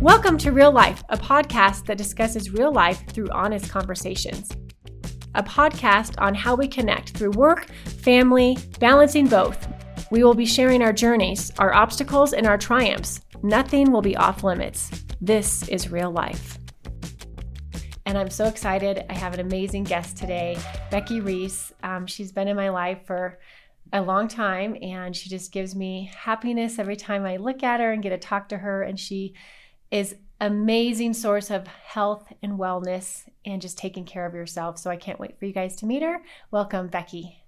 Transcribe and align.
Welcome 0.00 0.36
to 0.38 0.52
Real 0.52 0.72
Life, 0.72 1.02
a 1.08 1.16
podcast 1.16 1.86
that 1.86 1.96
discusses 1.96 2.50
real 2.50 2.72
life 2.72 3.06
through 3.08 3.30
honest 3.30 3.70
conversations. 3.70 4.50
A 5.34 5.42
podcast 5.42 6.14
on 6.18 6.34
how 6.34 6.54
we 6.54 6.68
connect 6.68 7.10
through 7.10 7.30
work, 7.30 7.70
family, 8.02 8.58
balancing 8.80 9.28
both. 9.28 9.66
We 10.10 10.22
will 10.22 10.34
be 10.34 10.46
sharing 10.46 10.82
our 10.82 10.92
journeys, 10.92 11.50
our 11.58 11.72
obstacles, 11.72 12.32
and 12.32 12.46
our 12.46 12.58
triumphs. 12.58 13.20
Nothing 13.42 13.92
will 13.92 14.02
be 14.02 14.16
off 14.16 14.44
limits. 14.44 14.90
This 15.20 15.68
is 15.68 15.90
real 15.90 16.10
life. 16.10 16.58
And 18.04 18.18
I'm 18.18 18.30
so 18.30 18.46
excited. 18.46 19.04
I 19.08 19.14
have 19.14 19.32
an 19.32 19.40
amazing 19.40 19.84
guest 19.84 20.16
today, 20.16 20.58
Becky 20.90 21.20
Reece. 21.20 21.72
Um, 21.82 22.06
she's 22.06 22.32
been 22.32 22.48
in 22.48 22.56
my 22.56 22.68
life 22.68 23.06
for 23.06 23.38
a 23.92 24.02
long 24.02 24.28
time, 24.28 24.76
and 24.82 25.16
she 25.16 25.30
just 25.30 25.52
gives 25.52 25.74
me 25.74 26.10
happiness 26.14 26.78
every 26.78 26.96
time 26.96 27.24
I 27.24 27.36
look 27.36 27.62
at 27.62 27.80
her 27.80 27.92
and 27.92 28.02
get 28.02 28.10
to 28.10 28.18
talk 28.18 28.50
to 28.50 28.58
her. 28.58 28.82
And 28.82 28.98
she 29.00 29.34
is 29.94 30.16
amazing 30.40 31.14
source 31.14 31.52
of 31.52 31.68
health 31.68 32.32
and 32.42 32.58
wellness 32.58 33.28
and 33.46 33.62
just 33.62 33.78
taking 33.78 34.04
care 34.04 34.26
of 34.26 34.34
yourself. 34.34 34.76
So 34.76 34.90
I 34.90 34.96
can't 34.96 35.20
wait 35.20 35.38
for 35.38 35.44
you 35.44 35.52
guys 35.52 35.76
to 35.76 35.86
meet 35.86 36.02
her. 36.02 36.20
Welcome, 36.50 36.88
Becky. 36.88 37.44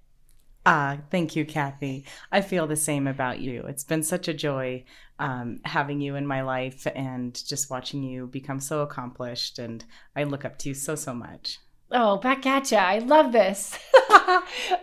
Ah, 0.64 0.98
thank 1.10 1.34
you, 1.34 1.45
Kathy. 1.45 2.05
I 2.30 2.42
feel 2.42 2.69
the 2.69 2.77
same 2.77 3.09
about 3.09 3.41
you. 3.41 3.62
It's 3.62 3.82
been 3.82 4.05
such 4.05 4.28
a 4.28 4.34
joy 4.34 4.84
um, 5.19 5.59
having 5.64 6.00
you 6.00 6.14
in 6.14 6.24
my 6.24 6.42
life 6.42 6.86
and 6.95 7.34
just 7.48 7.69
watching 7.69 8.05
you 8.05 8.28
become 8.28 8.60
so 8.60 8.83
accomplished. 8.83 9.58
And 9.58 9.84
I 10.14 10.22
look 10.22 10.44
up 10.44 10.56
to 10.58 10.69
you 10.69 10.74
so, 10.77 10.94
so 10.94 11.14
much. 11.14 11.58
Oh, 11.91 12.19
back 12.19 12.47
at 12.47 12.70
ya. 12.70 12.78
I 12.78 13.00
love 13.00 13.33
this. 13.33 13.77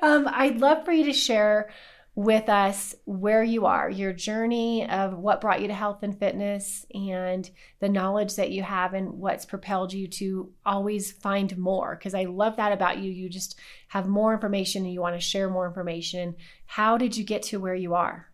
um, 0.02 0.27
I'd 0.30 0.59
love 0.59 0.84
for 0.84 0.91
you 0.91 1.05
to 1.05 1.14
share 1.14 1.70
with 2.16 2.48
us 2.48 2.94
where 3.05 3.44
you 3.44 3.66
are, 3.66 3.90
your 3.90 4.13
journey 4.13 4.88
of 4.88 5.17
what 5.17 5.41
brought 5.41 5.62
you 5.62 5.67
to 5.67 5.73
health 5.73 6.03
and 6.03 6.17
fitness, 6.17 6.86
and 6.94 7.49
the 7.80 7.89
knowledge 7.89 8.36
that 8.36 8.52
you 8.52 8.62
have 8.62 8.94
and 8.94 9.09
what's 9.13 9.45
propelled 9.45 9.92
you 9.92 10.08
to 10.08 10.52
always 10.66 11.11
find 11.11 11.58
more. 11.58 11.95
Because 11.95 12.14
I 12.14 12.25
love 12.25 12.58
that 12.58 12.72
about 12.72 13.00
you. 13.00 13.11
You 13.11 13.30
just 13.30 13.59
have 13.88 14.08
more 14.08 14.33
information 14.33 14.83
and 14.83 14.94
you 14.94 15.02
want 15.02 15.16
to 15.16 15.22
share 15.22 15.50
more 15.50 15.67
information. 15.67 16.36
How 16.67 16.97
did 16.97 17.17
you 17.17 17.23
get 17.23 17.42
to 17.44 17.59
where 17.59 17.75
you 17.75 17.95
are? 17.95 18.27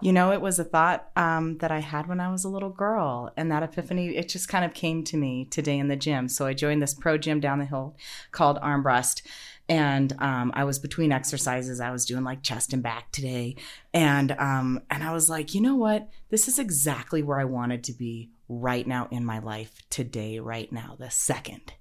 You 0.00 0.12
know, 0.12 0.32
it 0.32 0.40
was 0.40 0.58
a 0.58 0.64
thought 0.64 1.10
um, 1.14 1.58
that 1.58 1.70
I 1.70 1.78
had 1.78 2.08
when 2.08 2.20
I 2.20 2.30
was 2.30 2.44
a 2.44 2.48
little 2.48 2.68
girl, 2.68 3.32
and 3.36 3.50
that 3.50 3.62
epiphany, 3.62 4.16
it 4.16 4.28
just 4.28 4.48
kind 4.48 4.64
of 4.64 4.74
came 4.74 5.04
to 5.04 5.16
me 5.16 5.44
today 5.44 5.78
in 5.78 5.88
the 5.88 5.96
gym. 5.96 6.28
So 6.28 6.46
I 6.46 6.52
joined 6.52 6.82
this 6.82 6.94
pro 6.94 7.16
gym 7.16 7.38
down 7.38 7.58
the 7.58 7.64
hill 7.64 7.96
called 8.32 8.60
Armbrust 8.60 9.22
and 9.68 10.12
um, 10.18 10.52
I 10.54 10.64
was 10.64 10.78
between 10.78 11.12
exercises. 11.12 11.80
I 11.80 11.90
was 11.90 12.04
doing 12.04 12.24
like 12.24 12.42
chest 12.42 12.72
and 12.72 12.82
back 12.82 13.12
today, 13.12 13.56
and 13.92 14.32
um, 14.32 14.82
and 14.90 15.02
I 15.02 15.12
was 15.12 15.28
like, 15.28 15.54
you 15.54 15.60
know 15.60 15.76
what? 15.76 16.08
This 16.30 16.48
is 16.48 16.58
exactly 16.58 17.22
where 17.22 17.40
I 17.40 17.44
wanted 17.44 17.84
to 17.84 17.92
be 17.92 18.30
right 18.48 18.86
now 18.86 19.08
in 19.10 19.24
my 19.24 19.38
life 19.38 19.82
today, 19.90 20.38
right 20.38 20.70
now, 20.70 20.96
the 20.98 21.10
second 21.10 21.72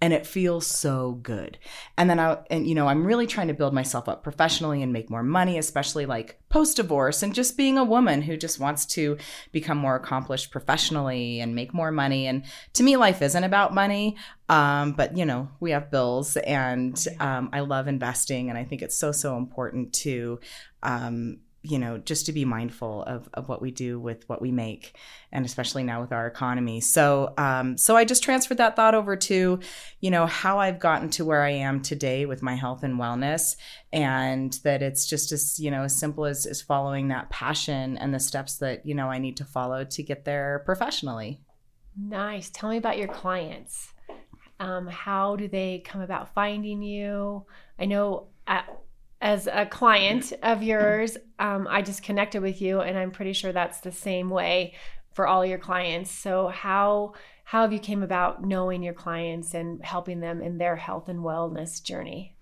and 0.00 0.12
it 0.12 0.26
feels 0.26 0.66
so 0.66 1.18
good. 1.22 1.58
And 1.96 2.08
then 2.08 2.20
I 2.20 2.38
and 2.50 2.66
you 2.66 2.74
know, 2.74 2.86
I'm 2.86 3.04
really 3.04 3.26
trying 3.26 3.48
to 3.48 3.54
build 3.54 3.74
myself 3.74 4.08
up 4.08 4.22
professionally 4.22 4.82
and 4.82 4.92
make 4.92 5.10
more 5.10 5.24
money, 5.24 5.58
especially 5.58 6.06
like 6.06 6.38
post 6.50 6.76
divorce 6.76 7.22
and 7.22 7.34
just 7.34 7.56
being 7.56 7.76
a 7.76 7.84
woman 7.84 8.22
who 8.22 8.36
just 8.36 8.60
wants 8.60 8.86
to 8.86 9.16
become 9.50 9.76
more 9.76 9.96
accomplished 9.96 10.52
professionally 10.52 11.40
and 11.40 11.54
make 11.54 11.74
more 11.74 11.90
money. 11.90 12.26
And 12.26 12.44
to 12.74 12.82
me 12.84 12.96
life 12.96 13.22
isn't 13.22 13.44
about 13.44 13.74
money. 13.74 14.16
Um, 14.48 14.92
but 14.92 15.16
you 15.16 15.24
know, 15.24 15.48
we 15.58 15.72
have 15.72 15.90
bills 15.90 16.36
and 16.36 17.04
um, 17.18 17.50
I 17.52 17.60
love 17.60 17.88
investing 17.88 18.50
and 18.50 18.58
I 18.58 18.64
think 18.64 18.82
it's 18.82 18.96
so 18.96 19.10
so 19.10 19.36
important 19.36 19.92
to 19.94 20.38
um, 20.84 21.38
you 21.68 21.78
know, 21.78 21.98
just 21.98 22.24
to 22.26 22.32
be 22.32 22.46
mindful 22.46 23.02
of, 23.02 23.28
of 23.34 23.46
what 23.48 23.60
we 23.60 23.70
do 23.70 24.00
with 24.00 24.26
what 24.28 24.40
we 24.40 24.50
make, 24.50 24.96
and 25.30 25.44
especially 25.44 25.84
now 25.84 26.00
with 26.00 26.12
our 26.12 26.26
economy. 26.26 26.80
So, 26.80 27.34
um, 27.36 27.76
so 27.76 27.94
I 27.94 28.06
just 28.06 28.22
transferred 28.22 28.56
that 28.56 28.74
thought 28.74 28.94
over 28.94 29.16
to, 29.16 29.60
you 30.00 30.10
know, 30.10 30.24
how 30.24 30.58
I've 30.58 30.78
gotten 30.78 31.10
to 31.10 31.26
where 31.26 31.42
I 31.42 31.50
am 31.50 31.82
today 31.82 32.24
with 32.24 32.42
my 32.42 32.54
health 32.54 32.82
and 32.84 32.98
wellness, 32.98 33.54
and 33.92 34.52
that 34.64 34.82
it's 34.82 35.06
just 35.06 35.30
as 35.30 35.60
you 35.60 35.70
know 35.70 35.82
as 35.82 35.94
simple 35.94 36.24
as, 36.24 36.46
as 36.46 36.62
following 36.62 37.08
that 37.08 37.28
passion 37.28 37.98
and 37.98 38.14
the 38.14 38.20
steps 38.20 38.56
that 38.58 38.86
you 38.86 38.94
know 38.94 39.08
I 39.08 39.18
need 39.18 39.36
to 39.36 39.44
follow 39.44 39.84
to 39.84 40.02
get 40.02 40.24
there 40.24 40.62
professionally. 40.64 41.40
Nice. 42.00 42.48
Tell 42.48 42.70
me 42.70 42.78
about 42.78 42.96
your 42.96 43.08
clients. 43.08 43.92
Um, 44.60 44.86
how 44.86 45.36
do 45.36 45.48
they 45.48 45.82
come 45.84 46.00
about 46.00 46.32
finding 46.34 46.82
you? 46.82 47.44
I 47.78 47.84
know. 47.84 48.28
At, 48.46 48.77
as 49.28 49.46
a 49.46 49.66
client 49.66 50.32
of 50.42 50.62
yours, 50.62 51.18
um, 51.38 51.68
I 51.68 51.82
just 51.82 52.02
connected 52.02 52.40
with 52.40 52.62
you, 52.62 52.80
and 52.80 52.96
I'm 52.96 53.10
pretty 53.10 53.34
sure 53.34 53.52
that's 53.52 53.80
the 53.80 53.92
same 53.92 54.30
way 54.30 54.72
for 55.12 55.26
all 55.26 55.44
your 55.44 55.58
clients. 55.58 56.10
So 56.10 56.48
how 56.48 57.12
how 57.44 57.60
have 57.60 57.72
you 57.74 57.78
came 57.78 58.02
about 58.02 58.42
knowing 58.42 58.82
your 58.82 58.94
clients 58.94 59.52
and 59.52 59.84
helping 59.84 60.20
them 60.20 60.40
in 60.40 60.56
their 60.56 60.76
health 60.76 61.10
and 61.10 61.18
wellness 61.20 61.82
journey? 61.82 62.36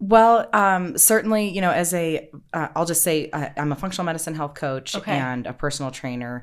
Well, 0.00 0.48
um, 0.52 0.98
certainly, 0.98 1.48
you 1.48 1.60
know, 1.60 1.70
as 1.70 1.94
a, 1.94 2.28
will 2.32 2.42
uh, 2.52 2.84
just 2.84 3.02
say 3.02 3.30
uh, 3.30 3.50
I'm 3.56 3.70
a 3.70 3.76
functional 3.76 4.04
medicine 4.04 4.34
health 4.34 4.54
coach 4.54 4.96
okay. 4.96 5.12
and 5.12 5.46
a 5.46 5.52
personal 5.52 5.92
trainer. 5.92 6.42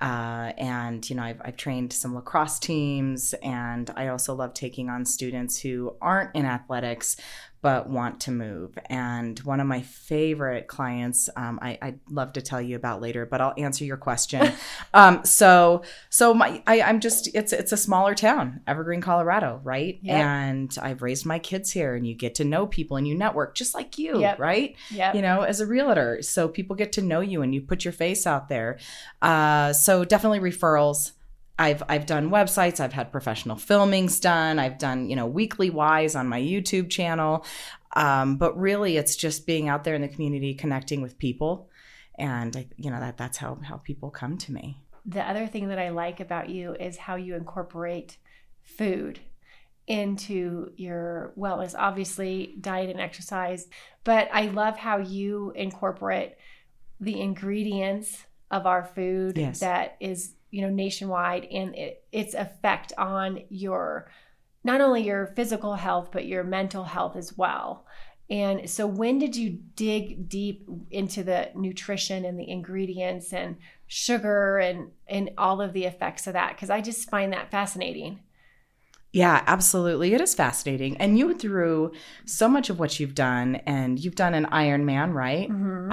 Uh, 0.00 0.52
and 0.56 1.08
you 1.10 1.14
know 1.14 1.22
I've, 1.22 1.42
I've 1.44 1.56
trained 1.58 1.92
some 1.92 2.14
lacrosse 2.14 2.58
teams 2.58 3.34
and 3.42 3.90
i 3.96 4.08
also 4.08 4.34
love 4.34 4.54
taking 4.54 4.88
on 4.88 5.04
students 5.04 5.60
who 5.60 5.94
aren't 6.00 6.34
in 6.34 6.46
athletics 6.46 7.18
but 7.62 7.88
want 7.88 8.20
to 8.20 8.30
move. 8.30 8.78
And 8.86 9.38
one 9.40 9.60
of 9.60 9.66
my 9.66 9.82
favorite 9.82 10.66
clients, 10.66 11.28
um, 11.36 11.58
I, 11.60 11.78
would 11.82 12.00
love 12.08 12.32
to 12.34 12.42
tell 12.42 12.60
you 12.60 12.76
about 12.76 13.02
later, 13.02 13.26
but 13.26 13.40
I'll 13.40 13.54
answer 13.58 13.84
your 13.84 13.98
question. 13.98 14.52
um, 14.94 15.24
so, 15.24 15.82
so 16.08 16.32
my, 16.32 16.62
I, 16.66 16.76
am 16.76 17.00
just, 17.00 17.28
it's, 17.34 17.52
it's 17.52 17.72
a 17.72 17.76
smaller 17.76 18.14
town, 18.14 18.62
Evergreen, 18.66 19.02
Colorado, 19.02 19.60
right? 19.62 19.98
Yep. 20.02 20.16
And 20.16 20.78
I've 20.80 21.02
raised 21.02 21.26
my 21.26 21.38
kids 21.38 21.70
here 21.70 21.94
and 21.94 22.06
you 22.06 22.14
get 22.14 22.36
to 22.36 22.44
know 22.44 22.66
people 22.66 22.96
and 22.96 23.06
you 23.06 23.14
network 23.14 23.54
just 23.54 23.74
like 23.74 23.98
you, 23.98 24.20
yep. 24.20 24.38
right? 24.38 24.74
Yeah. 24.90 25.14
You 25.14 25.20
know, 25.20 25.42
as 25.42 25.60
a 25.60 25.66
realtor. 25.66 26.22
So 26.22 26.48
people 26.48 26.76
get 26.76 26.92
to 26.92 27.02
know 27.02 27.20
you 27.20 27.42
and 27.42 27.54
you 27.54 27.60
put 27.60 27.84
your 27.84 27.92
face 27.92 28.26
out 28.26 28.48
there. 28.48 28.78
Uh, 29.20 29.72
so 29.74 30.04
definitely 30.04 30.40
referrals. 30.40 31.12
I've 31.60 31.82
I've 31.90 32.06
done 32.06 32.30
websites, 32.30 32.80
I've 32.80 32.94
had 32.94 33.12
professional 33.12 33.56
filmings 33.56 34.18
done, 34.18 34.58
I've 34.58 34.78
done 34.78 35.10
you 35.10 35.14
know 35.14 35.26
weekly 35.26 35.68
wise 35.68 36.16
on 36.16 36.26
my 36.26 36.40
YouTube 36.40 36.88
channel, 36.88 37.44
um, 37.94 38.38
but 38.38 38.58
really 38.58 38.96
it's 38.96 39.14
just 39.14 39.46
being 39.46 39.68
out 39.68 39.84
there 39.84 39.94
in 39.94 40.00
the 40.00 40.08
community, 40.08 40.54
connecting 40.54 41.02
with 41.02 41.18
people, 41.18 41.68
and 42.18 42.66
you 42.76 42.90
know 42.90 42.98
that 42.98 43.18
that's 43.18 43.36
how 43.36 43.58
how 43.62 43.76
people 43.76 44.10
come 44.10 44.38
to 44.38 44.52
me. 44.52 44.82
The 45.04 45.22
other 45.22 45.46
thing 45.46 45.68
that 45.68 45.78
I 45.78 45.90
like 45.90 46.20
about 46.20 46.48
you 46.48 46.74
is 46.80 46.96
how 46.96 47.16
you 47.16 47.34
incorporate 47.34 48.16
food 48.62 49.20
into 49.86 50.72
your 50.76 51.34
wellness. 51.38 51.74
Obviously, 51.76 52.54
diet 52.58 52.88
and 52.88 53.00
exercise, 53.00 53.68
but 54.04 54.30
I 54.32 54.46
love 54.46 54.78
how 54.78 54.96
you 54.96 55.52
incorporate 55.54 56.36
the 57.00 57.20
ingredients 57.20 58.24
of 58.50 58.66
our 58.66 58.84
food 58.84 59.36
yes. 59.36 59.60
that 59.60 59.96
is 60.00 60.32
you 60.50 60.62
know 60.62 60.70
nationwide 60.70 61.44
and 61.46 61.74
it, 61.74 62.04
its 62.12 62.34
effect 62.34 62.92
on 62.98 63.40
your 63.48 64.10
not 64.64 64.80
only 64.80 65.02
your 65.02 65.26
physical 65.36 65.74
health 65.74 66.10
but 66.12 66.26
your 66.26 66.44
mental 66.44 66.84
health 66.84 67.16
as 67.16 67.36
well 67.36 67.86
and 68.28 68.70
so 68.70 68.86
when 68.86 69.18
did 69.18 69.34
you 69.34 69.58
dig 69.74 70.28
deep 70.28 70.68
into 70.90 71.22
the 71.22 71.50
nutrition 71.54 72.24
and 72.24 72.38
the 72.38 72.48
ingredients 72.48 73.32
and 73.32 73.56
sugar 73.86 74.58
and 74.58 74.90
and 75.08 75.30
all 75.36 75.60
of 75.60 75.72
the 75.72 75.84
effects 75.84 76.26
of 76.26 76.32
that 76.32 76.54
because 76.54 76.70
i 76.70 76.80
just 76.80 77.10
find 77.10 77.32
that 77.32 77.50
fascinating 77.50 78.20
yeah, 79.12 79.42
absolutely. 79.46 80.14
It 80.14 80.20
is 80.20 80.34
fascinating. 80.34 80.96
And 80.98 81.18
you 81.18 81.34
through 81.34 81.92
so 82.26 82.48
much 82.48 82.70
of 82.70 82.78
what 82.78 83.00
you've 83.00 83.14
done, 83.14 83.56
and 83.66 83.98
you've 83.98 84.14
done 84.14 84.34
an 84.34 84.46
Ironman, 84.46 85.12
right? 85.12 85.50
Mm-hmm. 85.50 85.92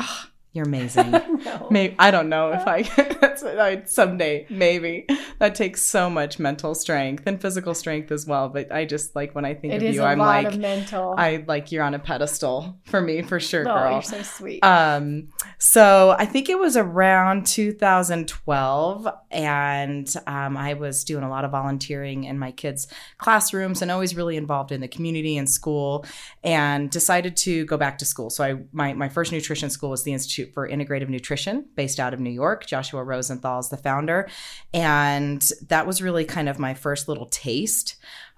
You're 0.57 0.66
amazing. 0.66 1.12
no. 1.45 1.68
Maybe 1.69 1.95
I 2.00 2.09
don't 2.09 2.29
know 2.29 2.51
if 2.51 2.66
I 2.66 2.81
that's 3.22 3.44
I, 3.44 3.84
someday 3.84 4.47
maybe 4.49 5.05
that 5.37 5.53
takes 5.53 5.84
so 5.84 6.09
much 6.09 6.40
mental 6.40 6.73
strength 6.73 7.28
and 7.28 7.40
physical 7.40 7.76
strength 7.76 8.11
as 8.11 8.26
well. 8.26 8.49
But 8.49 8.72
I 8.72 8.85
just 8.85 9.16
like 9.16 9.35
when 9.35 9.46
I 9.46 9.53
think 9.53 9.76
it 9.76 9.84
of 9.84 9.93
you, 9.93 10.02
I'm 10.02 10.17
like 10.17 10.58
mental. 10.58 11.14
I 11.16 11.46
like 11.47 11.72
you're 11.72 11.84
on 11.84 11.93
a 11.93 11.99
pedestal 11.99 12.76
for 12.85 12.99
me 12.99 13.22
for 13.22 13.40
sure, 13.40 13.70
oh, 13.70 13.72
girl. 13.72 13.91
You're 13.91 14.02
so 14.02 14.23
sweet. 14.23 14.66
Um, 14.66 15.29
so 15.59 16.16
I 16.17 16.26
think 16.26 16.49
it 16.49 16.58
was 16.58 16.76
around 16.76 17.46
2012, 17.46 19.08
and 19.29 20.11
um, 20.26 20.58
I 20.58 20.73
was 20.73 21.03
doing 21.03 21.23
a 21.23 21.29
lot 21.29 21.46
of 21.46 21.52
volunteering 21.52 22.23
in 22.23 22.40
my 22.40 22.52
kids' 22.52 22.87
classrooms 23.20 23.84
and 23.84 23.91
always 23.91 24.16
really 24.16 24.37
involved 24.37 24.72
in 24.72 24.81
the 24.81 24.87
community 24.87 25.37
and 25.37 25.47
school, 25.47 26.03
and 26.43 26.90
decided 26.90 27.37
to 27.37 27.64
go 27.66 27.78
back 27.78 27.99
to 27.99 28.05
school. 28.05 28.31
So 28.31 28.43
I 28.43 28.55
my 28.72 28.93
my 28.93 29.08
first 29.08 29.31
nutrition 29.31 29.70
school 29.70 29.91
was 29.91 30.02
the 30.02 30.14
Institute 30.14 30.47
Institute 30.47 30.53
for 30.53 30.67
Integrative 30.67 31.09
Nutrition 31.09 31.66
based 31.76 31.99
out 31.99 32.14
of 32.14 32.20
New 32.20 32.32
York. 32.32 32.66
Joshua 32.66 33.03
Rosenthal 33.03 33.59
is 33.59 33.70
the 33.70 33.78
founder. 33.78 34.29
And 34.73 35.41
that 35.67 35.85
was 35.85 36.02
really 36.02 36.26
kind 36.26 36.49
of 36.49 36.59
my 36.59 36.73
first 36.73 37.08
little 37.08 37.28
taste 37.28 37.96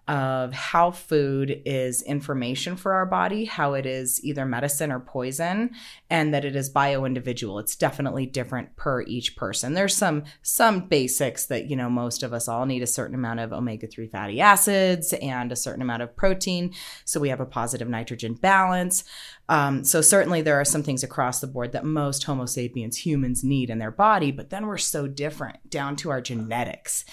of 0.10 0.52
how 0.52 0.90
food 0.90 1.62
is 1.66 2.02
information 2.02 2.76
for 2.76 2.94
our 2.94 3.06
body, 3.06 3.46
how 3.46 3.76
it 3.76 3.86
is 3.86 4.20
either 4.26 4.44
medicine 4.44 4.92
or 4.92 5.00
poison, 5.00 5.70
and 6.10 6.34
that 6.34 6.44
it 6.44 6.56
is 6.56 6.68
bio 6.68 7.06
individual. 7.06 7.60
It's 7.60 7.76
definitely 7.76 8.26
different 8.26 8.76
per 8.76 9.04
each 9.04 9.36
person. 9.36 9.76
There's 9.76 9.96
some 9.96 10.24
some 10.42 10.88
basics 10.88 11.46
that, 11.46 11.70
you 11.70 11.76
know, 11.76 11.92
most 11.92 12.24
of 12.24 12.34
us 12.34 12.48
all 12.48 12.66
need 12.66 12.82
a 12.82 12.88
certain 12.88 13.14
amount 13.14 13.40
of 13.40 13.54
omega-3 13.54 14.10
fatty 14.10 14.42
acids 14.42 15.14
and 15.14 15.52
a 15.52 15.56
certain 15.56 15.84
amount 15.84 16.02
of 16.02 16.16
protein, 16.16 16.74
so 17.06 17.20
we 17.20 17.30
have 17.30 17.40
a 17.40 17.46
positive 17.46 17.88
nitrogen 17.88 18.34
balance. 18.34 19.04
Um, 19.48 19.84
so 19.84 20.02
certainly 20.02 20.42
there 20.42 20.60
are 20.60 20.66
some 20.66 20.84
things 20.84 21.04
across 21.04 21.40
the 21.40 21.48
board 21.48 21.72
that 21.74 21.86
most 21.86 22.24
Homo 22.24 22.46
sapiens 22.46 22.98
humans 22.98 23.44
need 23.44 23.70
in 23.70 23.78
their 23.78 23.92
body, 23.92 24.32
but 24.32 24.50
then 24.50 24.66
we're 24.66 24.78
so 24.78 25.08
different 25.08 25.70
down 25.70 25.96
to 25.98 26.10
our 26.10 26.22
genetics. 26.22 27.06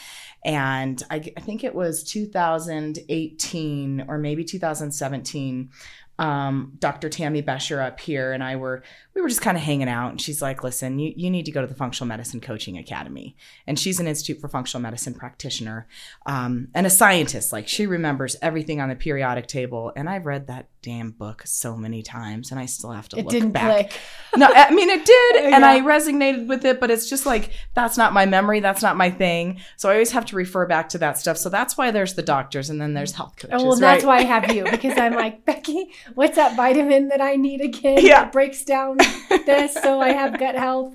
And 0.47 1.03
I, 1.11 1.17
I 1.37 1.41
think 1.41 1.65
it 1.65 1.75
was 1.75 2.05
2018 2.05 4.05
or 4.09 4.17
maybe 4.17 4.45
2017 4.45 5.71
um, 6.19 6.73
Dr. 6.79 7.11
Tammy 7.11 7.43
Bescher 7.43 7.85
up 7.85 8.01
here 8.01 8.33
and 8.33 8.43
I 8.43 8.57
were 8.57 8.83
we 9.15 9.21
were 9.21 9.29
just 9.29 9.43
kind 9.43 9.57
of 9.57 9.63
hanging 9.63 9.89
out 9.89 10.11
and 10.11 10.21
she's 10.21 10.41
like, 10.41 10.65
listen, 10.65 10.99
you, 10.99 11.13
you 11.15 11.31
need 11.31 11.45
to 11.45 11.51
go 11.51 11.61
to 11.61 11.67
the 11.67 11.75
Functional 11.75 12.09
Medicine 12.09 12.41
Coaching 12.41 12.79
Academy. 12.79 13.37
And 13.67 13.79
she's 13.79 14.01
an 14.01 14.07
Institute 14.07 14.41
for 14.41 14.49
Functional 14.49 14.83
Medicine 14.83 15.15
practitioner 15.15 15.87
um, 16.25 16.69
and 16.75 16.87
a 16.87 16.91
scientist. 16.91 17.53
Like 17.53 17.69
she 17.69 17.87
remembers 17.87 18.37
everything 18.41 18.81
on 18.81 18.89
the 18.89 18.95
periodic 18.95 19.47
table. 19.47 19.93
And 19.95 20.09
I've 20.09 20.27
read 20.27 20.47
that 20.47 20.69
damn 20.87 21.11
book 21.11 21.43
so 21.45 21.77
many 21.77 22.01
times 22.01 22.53
and 22.53 22.61
I 22.61 22.67
still 22.67 22.93
have 22.93 23.09
to 23.09 23.19
it 23.19 23.25
look 23.25 23.33
didn't 23.33 23.51
back. 23.51 23.91
click. 23.91 24.01
No, 24.37 24.47
I 24.55 24.71
mean 24.71 24.89
it 24.91 25.05
did, 25.05 25.37
and 25.45 25.63
Yeah. 25.63 25.71
I 25.71 25.81
resonated 25.81 26.47
with 26.47 26.65
it, 26.65 26.79
but 26.79 26.91
it's 26.91 27.09
just 27.09 27.27
like 27.27 27.51
that's 27.75 27.97
not 27.97 28.13
my 28.13 28.27
memory, 28.27 28.61
that's 28.61 28.83
not 28.83 28.97
my 28.97 29.11
thing. 29.11 29.61
So 29.77 29.89
I 29.89 29.95
always 29.95 30.13
have 30.13 30.27
to 30.27 30.37
refer 30.37 30.67
back 30.67 30.91
to 30.91 30.99
that 30.99 31.19
stuff. 31.19 31.39
So 31.39 31.49
that's 31.49 31.77
why 31.77 31.91
there's 31.91 32.15
the 32.15 32.23
doctors, 32.23 32.71
and 32.71 32.81
then 32.81 32.93
there's 32.95 33.13
health 33.13 33.35
coaches. 33.37 33.61
Oh, 33.61 33.67
well, 33.69 33.77
that's 33.77 34.05
right? 34.05 34.09
why 34.09 34.19
I 34.19 34.25
have 34.25 34.55
you 34.55 34.65
because 34.71 34.97
I'm 34.99 35.15
like, 35.15 35.45
Becky, 35.47 35.91
what's 36.15 36.37
that 36.37 36.55
vitamin 36.55 37.09
that 37.09 37.21
I 37.23 37.37
need 37.37 37.61
again? 37.63 37.99
Yeah. 38.01 38.25
That 38.25 38.33
breaks 38.33 38.63
down 38.65 38.99
this 39.47 39.75
so 39.75 40.01
I 40.01 40.11
have 40.11 40.39
gut 40.39 40.55
health. 40.55 40.95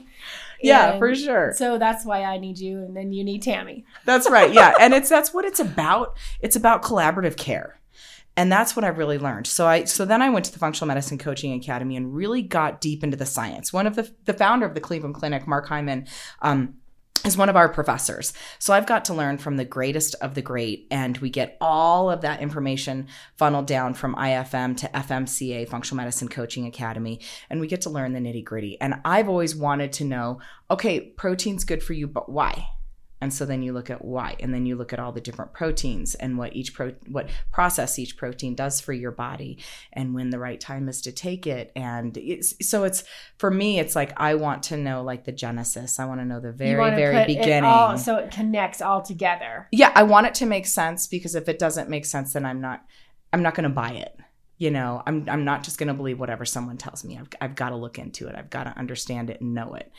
Yeah, 0.64 0.92
And 0.92 1.00
for 1.00 1.16
sure. 1.16 1.54
So 1.56 1.80
that's 1.80 2.06
why 2.06 2.22
I 2.24 2.38
need 2.38 2.60
you, 2.60 2.78
and 2.84 2.96
then 2.96 3.12
you 3.12 3.24
need 3.24 3.42
Tammy. 3.42 3.84
That's 4.06 4.30
right. 4.30 4.54
Yeah, 4.54 4.76
and 4.80 4.94
it's 4.94 5.10
that's 5.10 5.34
what 5.34 5.44
it's 5.46 5.60
about. 5.60 6.16
It's 6.40 6.56
about 6.56 6.84
collaborative 6.84 7.36
care. 7.36 7.80
And 8.38 8.52
that's 8.52 8.76
what 8.76 8.86
I 8.86 8.90
really 8.90 9.18
learned. 9.18 9.48
So 9.48 9.68
I 9.68 9.84
so 9.84 10.06
then 10.06 10.22
I 10.22 10.30
went 10.30 10.46
to 10.46 10.52
the 10.52 10.60
Functional 10.60 10.88
Medicine 10.88 11.18
Coaching 11.18 11.54
Academy 11.54 11.98
and 11.98 12.16
really 12.16 12.42
got 12.42 12.80
deep 12.80 13.04
into 13.04 13.18
the 13.18 13.26
science. 13.26 13.74
One 13.74 13.88
of 13.88 13.96
the 13.96 14.10
the 14.26 14.34
founder 14.34 14.66
of 14.66 14.74
the 14.74 14.82
Cleveland 14.82 15.16
Clinic, 15.16 15.48
Mark 15.48 15.68
Hyman, 15.68 16.08
um, 16.42 16.76
is 17.26 17.38
one 17.38 17.50
of 17.50 17.56
our 17.56 17.70
professors. 17.70 18.34
So 18.58 18.74
I've 18.74 18.88
got 18.88 19.06
to 19.06 19.14
learn 19.14 19.38
from 19.38 19.58
the 19.58 19.66
greatest 19.66 20.16
of 20.22 20.34
the 20.34 20.42
great, 20.42 20.88
and 20.90 21.18
we 21.20 21.30
get 21.30 21.58
all 21.62 22.10
of 22.10 22.22
that 22.22 22.42
information 22.42 23.08
funneled 23.38 23.68
down 23.68 23.94
from 23.94 24.16
IFM 24.16 24.78
to 24.78 24.88
FMCA, 24.88 25.68
Functional 25.68 25.98
Medicine 25.98 26.28
Coaching 26.28 26.66
Academy, 26.66 27.20
and 27.50 27.60
we 27.60 27.68
get 27.68 27.82
to 27.82 27.90
learn 27.90 28.14
the 28.14 28.20
nitty 28.20 28.44
gritty. 28.44 28.80
And 28.82 28.96
I've 29.06 29.30
always 29.30 29.56
wanted 29.56 29.94
to 29.94 30.06
know, 30.06 30.40
okay, 30.70 31.00
protein's 31.00 31.64
good 31.64 31.84
for 31.84 31.94
you, 31.94 32.08
but 32.08 32.30
why? 32.30 32.68
And 33.22 33.32
so 33.32 33.46
then 33.46 33.62
you 33.62 33.72
look 33.72 33.92
at 33.92 34.04
why, 34.04 34.36
and 34.40 34.52
then 34.52 34.66
you 34.66 34.76
look 34.76 34.92
at 34.94 35.00
all 35.00 35.12
the 35.12 35.22
different 35.22 35.54
proteins 35.54 36.16
and 36.16 36.38
what 36.40 36.56
each 36.56 36.74
pro 36.74 36.94
what 37.08 37.30
process 37.52 38.00
each 38.00 38.18
protein 38.18 38.56
does 38.56 38.82
for 38.82 38.94
your 38.94 39.12
body, 39.12 39.60
and 39.94 40.16
when 40.16 40.32
the 40.32 40.40
right 40.40 40.60
time 40.60 40.90
is 40.90 41.02
to 41.04 41.12
take 41.12 41.46
it. 41.46 41.72
And 41.76 42.18
it's, 42.18 42.56
so 42.68 42.84
it's 42.84 43.04
for 43.38 43.52
me, 43.52 43.80
it's 43.80 43.96
like 43.96 44.12
I 44.20 44.34
want 44.36 44.64
to 44.64 44.78
know 44.78 45.04
like 45.04 45.26
the 45.26 45.32
genesis. 45.32 46.00
I 46.00 46.06
want 46.06 46.20
to 46.20 46.26
know 46.26 46.40
the 46.40 46.52
very 46.52 46.96
very 46.96 47.14
put 47.16 47.30
it 47.30 47.38
beginning. 47.40 47.64
all- 47.66 47.98
so 47.98 48.18
it 48.18 48.32
connects 48.32 48.82
all 48.82 49.02
together. 49.04 49.68
yeah, 49.72 49.92
I 49.94 50.04
want 50.04 50.28
it 50.28 50.34
to 50.36 50.46
make 50.48 50.66
sense 50.66 51.06
because 51.08 51.36
if 51.36 51.48
it 51.48 51.60
doesn't 51.60 51.90
make 51.90 52.06
sense, 52.06 52.34
then 52.34 52.46
I'm 52.46 52.60
not 52.60 52.84
I'm 53.32 53.44
not 53.44 53.54
going 53.56 53.64
to 53.64 53.70
buy 53.70 53.92
it. 53.92 54.18
You 54.58 54.72
know, 54.72 55.02
I'm 55.06 55.28
I'm 55.30 55.46
not 55.46 55.64
just 55.64 55.78
going 55.78 55.88
to 55.88 55.94
believe 55.94 56.20
whatever 56.20 56.46
someone 56.46 56.78
tells 56.78 57.04
me. 57.04 57.18
I've 57.20 57.30
I've 57.40 57.56
got 57.56 57.70
to 57.70 57.76
look 57.76 57.98
into 58.00 58.28
it. 58.28 58.36
I've 58.36 58.50
got 58.50 58.64
to 58.66 58.78
understand 58.78 59.30
it 59.30 59.42
and 59.42 59.54
know 59.54 59.74
it. 59.76 59.92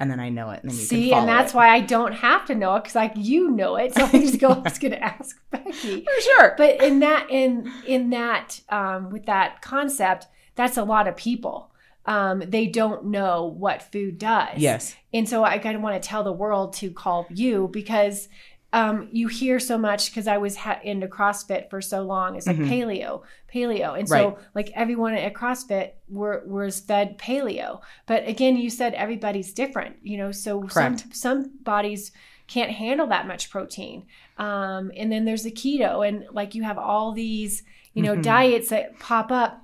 And 0.00 0.10
then 0.10 0.18
I 0.18 0.30
know 0.30 0.48
it, 0.50 0.62
and 0.62 0.70
then 0.70 0.78
you 0.78 0.84
See, 0.84 1.12
and 1.12 1.28
that's 1.28 1.52
it. 1.52 1.56
why 1.56 1.68
I 1.68 1.80
don't 1.80 2.12
have 2.12 2.46
to 2.46 2.54
know 2.54 2.74
it 2.76 2.84
because 2.84 2.94
like 2.94 3.12
you 3.16 3.50
know 3.50 3.76
it, 3.76 3.94
so 3.94 4.04
I 4.06 4.10
just 4.12 4.40
go. 4.40 4.48
I 4.48 4.58
was 4.58 4.78
going 4.78 4.92
to 4.92 5.04
ask 5.04 5.38
Becky. 5.50 6.00
for 6.04 6.20
sure. 6.22 6.54
But 6.56 6.82
in 6.82 7.00
that 7.00 7.26
in 7.30 7.70
in 7.86 8.10
that 8.10 8.60
um, 8.70 9.10
with 9.10 9.26
that 9.26 9.60
concept, 9.60 10.26
that's 10.56 10.78
a 10.78 10.84
lot 10.84 11.06
of 11.06 11.16
people. 11.16 11.70
Um, 12.06 12.42
they 12.46 12.66
don't 12.66 13.04
know 13.06 13.44
what 13.44 13.82
food 13.92 14.16
does. 14.16 14.56
Yes. 14.56 14.96
And 15.12 15.28
so 15.28 15.44
I 15.44 15.58
kind 15.58 15.76
of 15.76 15.82
want 15.82 16.02
to 16.02 16.08
tell 16.08 16.24
the 16.24 16.32
world 16.32 16.72
to 16.74 16.90
call 16.90 17.26
you 17.28 17.68
because 17.70 18.28
um, 18.72 19.08
you 19.10 19.26
hear 19.26 19.58
so 19.58 19.76
much 19.76 20.10
because 20.10 20.28
I 20.28 20.38
was 20.38 20.56
ha- 20.56 20.78
into 20.84 21.08
CrossFit 21.08 21.68
for 21.70 21.80
so 21.80 22.02
long. 22.02 22.36
It's 22.36 22.46
like 22.46 22.56
Mhm. 22.56 22.68
paleo, 22.68 23.22
paleo. 23.52 23.98
And 23.98 24.08
so 24.08 24.28
Right. 24.28 24.36
like 24.54 24.70
everyone 24.76 25.14
at 25.14 25.34
CrossFit 25.34 25.90
were 26.08 26.44
was 26.46 26.78
fed 26.80 27.18
paleo. 27.18 27.80
But 28.06 28.28
again, 28.28 28.56
you 28.56 28.70
said 28.70 28.94
everybody's 28.94 29.52
different, 29.52 29.96
you 30.02 30.16
know, 30.18 30.30
so 30.30 30.68
some 30.68 30.96
Correct. 30.96 31.16
some 31.16 31.50
bodies 31.62 32.12
can't 32.46 32.70
handle 32.70 33.06
that 33.08 33.26
much 33.26 33.50
protein. 33.50 34.04
Um, 34.38 34.92
and 34.96 35.10
then 35.10 35.24
there's 35.24 35.42
the 35.42 35.50
keto 35.52 36.06
and 36.06 36.26
like 36.32 36.54
you 36.54 36.62
have 36.62 36.78
all 36.78 37.12
these, 37.12 37.64
you 37.94 38.02
know, 38.02 38.14
Mhm. 38.16 38.22
diets 38.22 38.68
that 38.70 38.98
pop 39.00 39.32
up 39.32 39.62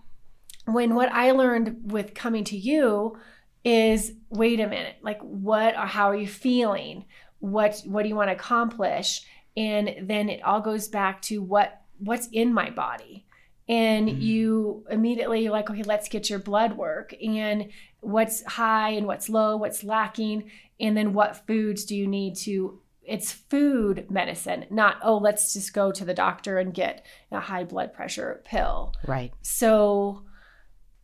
when 0.67 0.95
what 0.97 1.13
I 1.13 1.31
learned 1.31 1.93
with 1.93 2.13
coming 2.15 2.43
to 2.45 2.57
you 2.57 3.17
is 3.65 4.13
wait 4.31 4.61
a 4.61 4.67
minute, 4.69 4.97
like 5.03 5.21
what 5.21 5.75
or 5.77 5.87
how 5.87 6.09
are 6.11 6.17
you 6.17 6.27
feeling? 6.29 7.05
What 7.41 7.83
what 7.87 8.03
do 8.03 8.09
you 8.09 8.17
want 8.17 8.29
to 8.31 8.35
accomplish? 8.35 9.23
And 9.57 10.09
then 10.09 10.29
it 10.29 10.43
all 10.43 10.61
goes 10.61 10.89
back 10.89 11.23
to 11.23 11.43
what 11.43 11.83
what's 11.99 12.29
in 12.29 12.53
my 12.53 12.71
body. 12.71 13.25
And 13.69 14.09
Mhm. 14.09 14.21
you 14.21 14.87
immediately 14.91 15.49
like, 15.49 15.69
okay, 15.71 15.83
let's 15.83 16.09
get 16.09 16.31
your 16.31 16.39
blood 16.39 16.77
work 16.77 17.15
and 17.21 17.71
what's 18.01 18.45
high 18.45 18.91
and 18.91 19.07
what's 19.07 19.29
low, 19.29 19.57
what's 19.57 19.83
lacking, 19.83 20.51
and 20.79 20.97
then 20.97 21.13
what 21.15 21.47
foods 21.47 21.85
do 21.85 21.97
you 21.97 22.07
need 22.07 22.37
to 22.37 22.81
it's 23.03 23.31
food 23.31 24.11
medicine, 24.11 24.67
not 24.69 24.97
oh, 25.01 25.17
let's 25.17 25.53
just 25.53 25.73
go 25.73 25.93
to 25.93 26.05
the 26.05 26.13
doctor 26.13 26.59
and 26.59 26.75
get 26.75 27.07
a 27.31 27.39
high 27.39 27.63
blood 27.63 27.93
pressure 27.93 28.43
pill. 28.45 28.93
Right. 29.07 29.33
So 29.43 30.26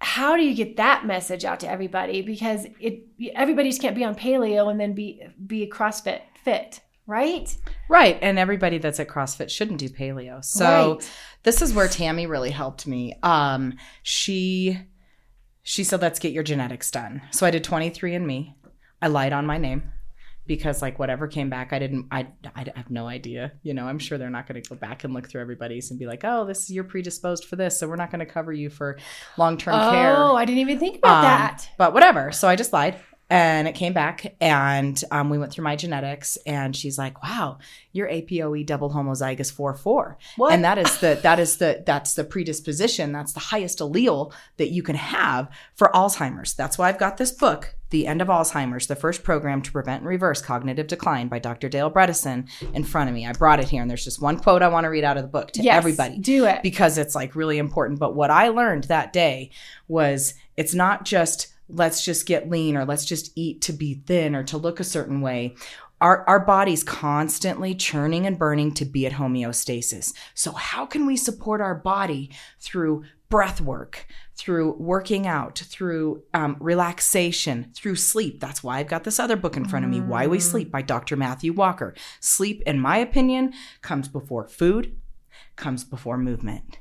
how 0.03 0.37
do 0.37 0.43
you 0.43 0.55
get 0.55 0.77
that 0.77 1.07
message 1.07 1.45
out 1.45 1.61
to 1.61 1.71
everybody? 1.71 2.23
Because 2.23 2.67
it 2.81 3.07
everybody 3.35 3.69
just 3.71 3.81
can't 3.81 3.95
be 3.97 4.05
on 4.05 4.15
paleo 4.15 4.71
and 4.71 4.79
then 4.81 4.95
be 4.95 5.23
be 5.47 5.63
a 5.63 5.69
CrossFit 5.69 6.21
fit, 6.43 6.81
right? 7.07 7.57
Right. 7.89 8.19
And 8.21 8.39
everybody 8.39 8.79
that's 8.79 8.99
at 9.01 9.09
CrossFit 9.09 9.49
shouldn't 9.49 9.79
do 9.79 9.89
paleo. 9.89 10.45
So 10.45 10.95
Right. 10.95 11.11
this 11.45 11.63
is 11.63 11.73
where 11.73 11.89
Tammy 11.89 12.27
really 12.27 12.51
helped 12.51 12.87
me. 12.87 13.15
Um, 13.23 13.75
she 14.03 14.79
she 15.63 15.85
said, 15.85 16.03
let's 16.03 16.19
get 16.19 16.33
your 16.33 16.43
genetics 16.43 16.91
done. 16.91 17.23
So 17.31 17.47
I 17.47 17.53
did 17.53 17.63
23 17.63 18.17
and 18.17 18.27
me. 18.27 18.57
I 19.01 19.07
lied 19.07 19.33
on 19.33 19.47
my 19.47 19.59
name 19.59 19.93
because 20.47 20.83
like 20.83 20.99
whatever 20.99 21.29
came 21.29 21.49
back, 21.51 21.73
I 21.73 21.79
didn't, 21.79 22.07
I, 22.11 22.27
I 22.55 22.67
have 22.75 22.91
no 22.91 23.07
idea. 23.07 23.53
You 23.63 23.75
know, 23.75 23.87
I'm 23.87 23.99
sure 23.99 24.19
they're 24.19 24.31
not 24.31 24.47
going 24.47 24.61
to 24.61 24.69
go 24.69 24.75
back 24.75 25.05
and 25.05 25.15
look 25.15 25.29
through 25.29 25.41
everybody's 25.41 25.91
and 25.91 25.99
be 25.99 26.07
like, 26.07 26.23
oh, 26.25 26.45
this 26.45 26.69
you're 26.71 26.85
predisposed 26.85 27.45
for 27.45 27.57
this. 27.57 27.79
So 27.79 27.89
we're 27.89 27.97
not 27.97 28.11
going 28.11 28.25
to 28.27 28.33
cover 28.33 28.53
you 28.53 28.69
for 28.71 28.99
long-term 29.39 29.75
care. 29.91 30.17
Oh, 30.17 30.35
I 30.35 30.45
didn't 30.45 30.61
even 30.61 30.79
think 30.79 30.99
about 30.99 31.19
Um, 31.19 31.23
that. 31.25 31.69
But 31.79 31.95
whatever. 31.95 32.33
So 32.33 32.49
I 32.49 32.57
just 32.57 32.73
lied 32.73 32.97
and 33.31 33.67
it 33.67 33.75
came 33.75 33.95
back 33.95 34.35
and 34.43 35.03
um, 35.11 35.31
we 35.31 35.39
went 35.39 35.53
through 35.53 35.65
my 35.65 35.75
genetics 35.75 36.37
and 36.45 36.77
she's 36.77 36.99
like, 36.99 37.23
wow, 37.23 37.59
you're 37.93 38.09
APOE 38.09 38.67
double 38.67 38.91
homozygous 38.91 39.51
4-4. 39.55 40.17
What? 40.37 40.53
And 40.53 40.65
that 40.65 40.77
is 40.77 40.99
the 40.99 41.19
that 41.23 41.39
is 41.39 41.57
the 41.57 41.83
that's 41.87 42.13
the 42.13 42.25
predisposition. 42.25 43.11
That's 43.13 43.33
the 43.33 43.41
highest 43.41 43.79
allele 43.79 44.33
that 44.59 44.69
you 44.71 44.83
can 44.83 44.97
have 44.97 45.49
for 45.77 45.91
Alzheimer's. 45.95 46.53
That's 46.53 46.77
why 46.77 46.89
I've 46.91 46.99
got 46.99 47.17
this 47.17 47.33
book, 47.33 47.75
The 47.93 48.07
End 48.07 48.21
of 48.21 48.29
Alzheimer's, 48.29 48.89
the 48.89 48.97
first 48.97 49.23
program 49.23 49.63
to 49.63 49.71
prevent 49.71 50.01
and 50.01 50.09
reverse 50.09 50.43
cognitive 50.43 50.89
decline 50.89 51.29
by 51.29 51.39
Dr. 51.39 51.69
Dale 51.69 51.91
Bredesen 51.91 52.49
in 52.75 52.83
front 52.85 53.09
of 53.09 53.15
me. 53.15 53.27
I 53.27 53.33
brought 53.33 53.61
it 53.61 53.69
here 53.69 53.83
and 53.83 53.89
there's 53.91 54.05
just 54.05 54.21
one 54.21 54.39
quote 54.39 54.63
I 54.63 54.69
want 54.69 54.85
to 54.85 54.89
read 54.91 55.05
out 55.05 55.17
of 55.17 55.23
the 55.23 55.29
book 55.29 55.53
to 55.53 55.63
Yes, 55.63 55.77
everybody 55.77 56.19
do 56.19 56.47
it. 56.47 56.63
because 56.63 56.99
it's 56.99 57.15
like 57.15 57.37
really 57.37 57.59
important. 57.59 58.01
But 58.01 58.17
what 58.17 58.31
I 58.31 58.49
learned 58.49 58.85
that 58.85 59.13
day 59.13 59.51
was 59.89 60.35
it's 60.57 60.75
not 60.75 61.05
just 61.05 61.49
let's 61.69 62.05
just 62.05 62.27
get 62.27 62.51
lean 62.51 62.77
or 62.77 62.85
let's 62.85 63.05
just 63.05 63.31
eat 63.37 63.63
to 63.63 63.73
be 63.73 64.03
thin 64.07 64.35
or 64.35 64.43
to 64.45 64.57
look 64.59 64.81
a 64.81 64.85
certain 64.85 65.21
way. 65.21 65.55
Our, 66.01 66.29
our 66.29 66.41
body's 66.41 66.83
constantly 66.83 67.77
churning 67.77 68.27
and 68.27 68.37
burning 68.37 68.75
to 68.75 68.85
be 68.85 69.07
at 69.07 69.13
homeostasis. 69.13 70.13
So, 70.35 70.51
how 70.51 70.85
can 70.85 71.07
we 71.07 71.17
support 71.17 71.61
our 71.61 71.77
body 71.77 72.31
through 72.61 73.05
breath 73.33 73.63
work, 73.63 74.07
through 74.37 74.75
working 74.79 75.27
out, 75.27 75.59
through 75.59 76.23
um, 76.35 76.55
relaxation, 76.61 77.71
through 77.75 77.97
sleep? 77.97 78.41
That's 78.41 78.63
why 78.63 78.79
I've 78.79 78.89
got 78.89 79.05
this 79.05 79.19
other 79.19 79.37
book 79.37 79.57
in 79.57 79.65
front 79.65 79.87
of 79.87 79.91
me, 79.91 80.01
Why 80.01 80.27
We 80.27 80.39
Sleep 80.39 80.71
by 80.71 80.83
Dr. 80.83 81.17
Matthew 81.17 81.55
Walker. 81.55 81.95
Sleep, 82.21 82.63
in 82.67 82.79
my 82.79 82.99
opinion, 82.99 83.55
comes 83.81 84.07
before 84.07 84.47
food, 84.49 84.95
comes 85.57 85.83
before 85.83 86.19
movement 86.19 86.79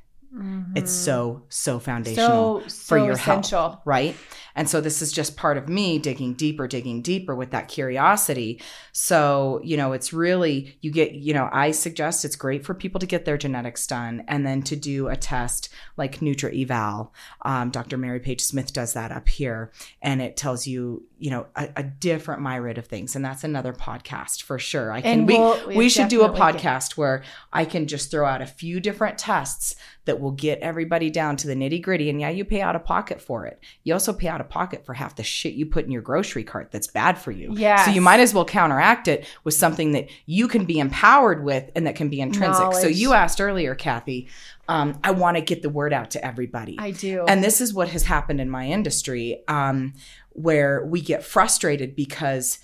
It's 0.76 0.92
so, 0.92 1.44
so 1.50 1.80
foundational 1.80 2.60
Mm-hmm. 2.60 2.70
so 2.70 2.88
for 2.88 2.98
your 2.98 3.12
essential. 3.14 3.60
health, 3.62 3.82
right? 3.86 4.16
And 4.56 4.70
so 4.70 4.82
this 4.82 5.02
is 5.02 5.12
just 5.12 5.38
part 5.38 5.58
of 5.58 5.70
me 5.70 5.98
digging 6.00 6.34
deeper, 6.34 6.68
digging 6.68 7.02
deeper 7.02 7.36
with 7.36 7.52
that 7.52 7.68
curiosity. 7.68 8.62
So, 8.92 9.62
you 9.64 9.78
know, 9.78 9.94
it's 9.94 10.12
really, 10.14 10.78
you 10.82 10.92
get, 10.92 11.14
you 11.14 11.34
know, 11.34 11.50
I 11.52 11.72
suggest 11.72 12.26
it's 12.26 12.36
great 12.36 12.66
for 12.66 12.74
people 12.74 13.00
to 13.00 13.06
get 13.06 13.26
their 13.26 13.38
genetics 13.38 13.88
done 13.88 14.24
and 14.28 14.46
then 14.46 14.62
to 14.64 14.76
do 14.76 15.08
a 15.08 15.16
test 15.16 15.70
like 15.98 16.20
Nutra 16.20 16.52
Eval. 16.62 17.14
Um, 17.44 17.70
Dr. 17.70 17.98
Mary 17.98 18.20
Page 18.20 18.42
Smith 18.42 18.74
does 18.74 18.94
that 18.94 19.12
up 19.12 19.30
here 19.30 19.72
and 20.02 20.22
it 20.22 20.36
tells 20.38 20.68
you, 20.68 21.06
you 21.18 21.30
know, 21.32 21.48
a, 21.56 21.70
a 21.78 21.84
different 21.84 22.42
myriad 22.42 22.78
of 22.78 22.88
things. 22.88 23.16
And 23.16 23.24
that's 23.24 23.44
another 23.44 23.74
podcast 23.74 24.44
for 24.44 24.60
sure. 24.60 24.92
I 24.92 25.02
can, 25.02 25.26
we'll- 25.26 25.68
we 25.68 25.76
we 25.78 25.90
should 25.90 26.08
do 26.10 26.22
a 26.24 26.30
podcast 26.42 26.98
where 26.98 27.24
I 27.54 27.66
can 27.66 27.88
just 27.88 28.12
throw 28.12 28.26
out 28.26 28.42
a 28.42 28.46
few 28.48 28.80
different 28.80 29.18
tests 29.18 29.76
that 30.06 30.20
will 30.20 30.32
get 30.32 30.60
everybody 30.60 31.10
down 31.12 31.38
to 31.38 31.48
the 31.48 31.54
nitty 31.56 31.82
gritty. 31.82 32.10
And 32.10 32.20
yeah, 32.20 32.30
you 32.30 32.44
pay 32.44 32.62
out 32.62 32.76
of 32.76 32.84
pocket 32.84 33.22
for 33.22 33.46
it. 33.46 33.60
You 33.84 33.94
also 33.94 34.14
pay 34.14 34.28
out 34.28 34.41
of 34.42 34.50
pocket 34.50 34.86
for 34.86 34.94
half 34.94 35.16
the 35.16 35.24
shit 35.24 35.54
you 35.54 35.66
put 35.66 35.86
in 35.86 35.92
your 35.92 36.02
grocery 36.02 36.44
cart 36.44 36.72
that's 36.72 36.88
bad 36.88 37.18
for 37.18 37.32
you. 37.32 37.54
Yeah. 37.56 37.86
So 37.86 37.92
you 37.92 38.02
might 38.02 38.20
as 38.20 38.34
well 38.34 38.44
counteract 38.44 39.08
it 39.08 39.26
with 39.44 39.54
something 39.54 39.94
that 39.94 40.10
you 40.26 40.48
can 40.48 40.66
be 40.66 40.80
empowered 40.80 41.44
with 41.44 41.72
and 41.76 41.88
that 41.88 41.96
can 41.96 42.10
be 42.10 42.20
intrinsic. 42.20 42.74
So 42.74 42.88
you 42.88 43.14
asked 43.14 43.40
earlier, 43.40 43.76
Kathy, 43.76 44.28
um, 44.68 45.00
I 45.04 45.12
want 45.12 45.38
to 45.38 45.42
get 45.42 45.62
the 45.62 45.70
word 45.70 45.94
out 45.94 46.12
to 46.12 46.26
everybody. 46.26 46.78
I 46.80 46.92
do. 46.92 47.26
And 47.28 47.44
this 47.44 47.62
is 47.62 47.74
what 47.74 47.90
has 47.90 48.04
happened 48.04 48.42
in 48.42 48.50
my 48.50 48.68
industry, 48.68 49.44
um, 49.48 49.94
where 50.30 50.86
we 50.86 51.02
get 51.02 51.24
frustrated 51.24 51.96
because 51.96 52.60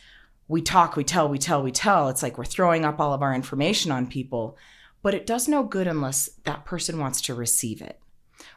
we 0.47 0.61
talk, 0.61 0.95
we 0.95 1.03
tell, 1.03 1.27
we 1.27 1.37
tell, 1.37 1.61
we 1.61 1.71
tell. 1.71 2.09
It's 2.09 2.23
like 2.23 2.37
we're 2.37 2.45
throwing 2.45 2.85
up 2.85 2.99
all 2.99 3.13
of 3.13 3.21
our 3.21 3.33
information 3.33 3.91
on 3.91 4.07
people, 4.07 4.57
but 5.01 5.13
it 5.13 5.25
does 5.25 5.47
no 5.47 5.63
good 5.63 5.87
unless 5.87 6.29
that 6.45 6.65
person 6.65 6.99
wants 6.99 7.21
to 7.21 7.33
receive 7.33 7.81
it. 7.81 7.99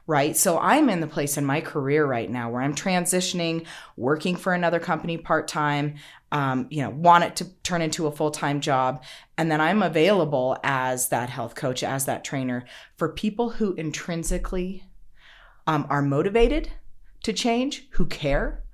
Right. 0.07 0.37
So 0.37 0.59
I'm 0.59 0.88
in 0.88 1.00
the 1.00 1.07
place 1.07 1.37
in 1.37 1.45
my 1.45 1.61
career 1.61 2.04
right 2.04 2.28
now 2.28 2.50
where 2.50 2.62
I'm 2.62 2.75
transitioning, 2.75 3.66
working 3.97 4.35
for 4.35 4.52
another 4.52 4.80
company 4.80 5.16
part 5.16 5.47
time, 5.47 5.97
um, 6.33 6.66
you 6.71 6.83
know, 6.83 6.90
want 6.90 7.25
it 7.25 7.37
to 7.37 7.45
turn 7.62 7.83
into 7.83 8.07
a 8.07 8.12
full 8.12 8.30
time 8.30 8.61
job. 8.61 9.04
And 9.38 9.50
then 9.50 9.61
I'm 9.61 9.83
available 9.83 10.57
as 10.64 11.09
that 11.09 11.30
health 11.30 11.54
coach, 11.54 11.83
as 11.83 12.07
that 12.07 12.25
trainer 12.25 12.64
for 12.97 13.09
people 13.09 13.50
who 13.50 13.75
intrinsically 13.75 14.85
um, 15.66 15.87
are 15.88 16.02
motivated 16.02 16.71
to 17.23 17.33
change, 17.33 17.88
who 17.92 18.07
care, 18.07 18.64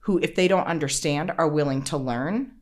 who, 0.00 0.18
if 0.18 0.34
they 0.34 0.48
don't 0.48 0.66
understand, 0.66 1.32
are 1.38 1.48
willing 1.48 1.82
to 1.84 1.96
learn. 1.96 2.52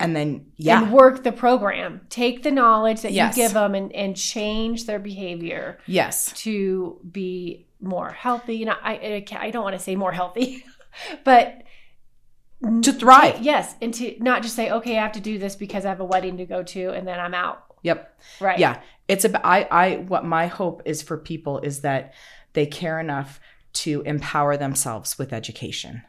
And 0.00 0.14
then, 0.16 0.46
yeah, 0.56 0.82
And 0.82 0.92
work 0.92 1.22
the 1.22 1.30
program. 1.32 2.00
Take 2.10 2.42
the 2.42 2.50
knowledge 2.50 3.02
that 3.02 3.12
Yes. 3.12 3.36
you 3.36 3.44
give 3.44 3.52
them 3.54 3.74
and, 3.76 3.92
and 3.92 4.16
change 4.16 4.86
their 4.86 4.98
behavior 4.98 5.78
yes, 5.86 6.32
to 6.42 6.98
be 7.10 7.66
more 7.80 8.10
healthy. 8.10 8.56
You 8.56 8.66
know, 8.66 8.76
I 8.82 8.92
I, 8.94 9.24
can't- 9.26 9.42
I 9.42 9.50
don't 9.50 9.62
want 9.62 9.76
to 9.76 9.82
say 9.82 9.94
more 9.94 10.10
healthy, 10.12 10.64
but 11.24 11.62
to 12.82 12.92
thrive. 12.92 13.40
yes, 13.42 13.74
and 13.82 13.92
to 13.94 14.16
not 14.20 14.42
just 14.42 14.56
say, 14.56 14.70
okay, 14.70 14.98
I 14.98 15.02
have 15.02 15.12
to 15.12 15.20
do 15.20 15.38
this 15.38 15.54
because 15.54 15.84
I 15.84 15.90
have 15.90 16.00
a 16.00 16.04
wedding 16.04 16.38
to 16.38 16.46
go 16.46 16.62
to, 16.62 16.90
and 16.90 17.06
then 17.06 17.20
I'm 17.20 17.34
out. 17.34 17.62
Yep. 17.82 18.18
Right. 18.40 18.58
Yeah. 18.58 18.80
It's 19.06 19.24
about, 19.26 19.44
I, 19.44 19.62
I, 19.70 19.96
what 19.96 20.24
my 20.24 20.46
hope 20.46 20.80
is 20.86 21.02
for 21.02 21.18
people 21.18 21.58
is 21.60 21.80
that 21.82 22.14
they 22.54 22.64
care 22.64 22.98
enough 22.98 23.38
to 23.74 24.00
empower 24.06 24.56
themselves 24.56 25.18
with 25.18 25.32
education 25.32 26.02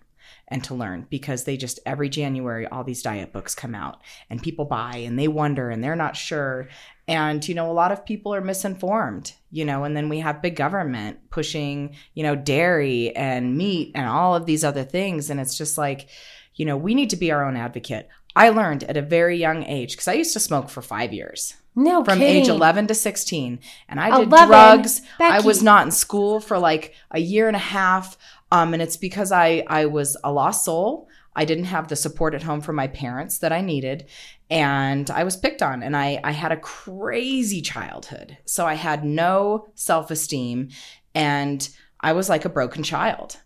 and 0.48 0.64
to 0.64 0.76
learn 0.76 1.08
because 1.10 1.44
they 1.44 1.58
just, 1.58 1.80
every 1.86 2.08
January, 2.10 2.68
all 2.68 2.84
these 2.84 3.02
diet 3.02 3.34
books 3.34 3.56
come 3.56 3.74
out 3.74 4.00
and 4.30 4.44
people 4.44 4.66
buy 4.66 4.98
and 4.98 5.18
they 5.18 5.28
wonder 5.28 5.70
and 5.70 5.84
they're 5.84 5.96
not 5.96 6.16
sure. 6.16 6.68
And, 7.08 7.48
you 7.48 7.56
know, 7.56 7.72
a 7.72 7.74
lot 7.74 7.92
of 7.92 8.06
people 8.06 8.34
are 8.34 8.42
misinformed, 8.42 9.34
you 9.52 9.66
know, 9.66 9.84
and 9.84 9.96
then 9.98 10.10
we 10.10 10.20
have 10.20 10.42
big 10.42 10.56
government 10.56 11.30
pushing, 11.30 11.96
you 12.14 12.24
know, 12.24 12.36
dairy 12.36 13.16
and 13.16 13.58
meat 13.58 13.92
and 13.96 14.08
all 14.08 14.36
of 14.36 14.46
these 14.46 14.64
other 14.64 14.84
things. 14.84 15.30
And 15.30 15.40
it's 15.40 15.58
just 15.58 15.78
like, 15.78 16.10
you 16.56 16.66
know, 16.66 16.78
we 16.78 16.94
need 16.96 17.10
to 17.10 17.16
be 17.18 17.32
our 17.32 17.46
own 17.46 17.58
advocate. 17.58 18.08
I 18.36 18.50
learned 18.50 18.84
at 18.84 18.98
a 18.98 19.02
very 19.02 19.38
young 19.38 19.64
age 19.64 19.94
because 19.94 20.08
I 20.08 20.14
used 20.14 20.34
to 20.34 20.40
smoke 20.40 20.70
for 20.70 20.82
five 20.82 21.14
years 21.14 21.56
No 21.76 22.04
from 22.04 22.20
kidding. 22.20 22.44
age 22.44 22.50
11 22.50 22.88
to 22.88 22.94
16 22.96 23.60
and 23.88 24.00
i 24.00 24.10
did 24.18 24.28
11? 24.28 24.48
drugs 24.48 25.02
i 25.20 25.40
was 25.40 25.64
not 25.64 25.86
in 25.86 25.92
school 25.92 26.40
for 26.42 26.58
like 26.60 26.94
a 27.12 27.20
year 27.20 27.48
and 27.48 27.56
a 27.56 27.60
half 27.60 28.18
um, 28.52 28.74
and 28.74 28.82
it's 28.82 28.98
because 28.98 29.32
i 29.32 29.64
i 29.68 29.86
was 29.86 30.18
a 30.24 30.32
lost 30.32 30.66
soul 30.66 31.08
i 31.36 31.46
didn't 31.46 31.66
have 31.66 31.88
the 31.88 31.96
support 31.96 32.34
at 32.34 32.44
home 32.44 32.62
from 32.62 32.76
my 32.76 32.88
parents 32.88 33.40
that 33.40 33.52
i 33.52 33.62
needed 33.62 34.06
and 34.50 35.10
i 35.12 35.24
was 35.24 35.38
picked 35.38 35.62
on 35.62 35.84
and 35.84 35.96
i 35.96 36.20
i 36.24 36.32
had 36.32 36.52
a 36.52 36.58
crazy 36.58 37.62
childhood 37.62 38.38
so 38.46 38.66
i 38.66 38.74
had 38.74 39.04
no 39.04 39.68
self-esteem 39.76 40.70
and 41.14 41.70
i 42.02 42.14
was 42.14 42.30
like 42.30 42.46
a 42.46 42.50
broken 42.50 42.84
child 42.84 43.38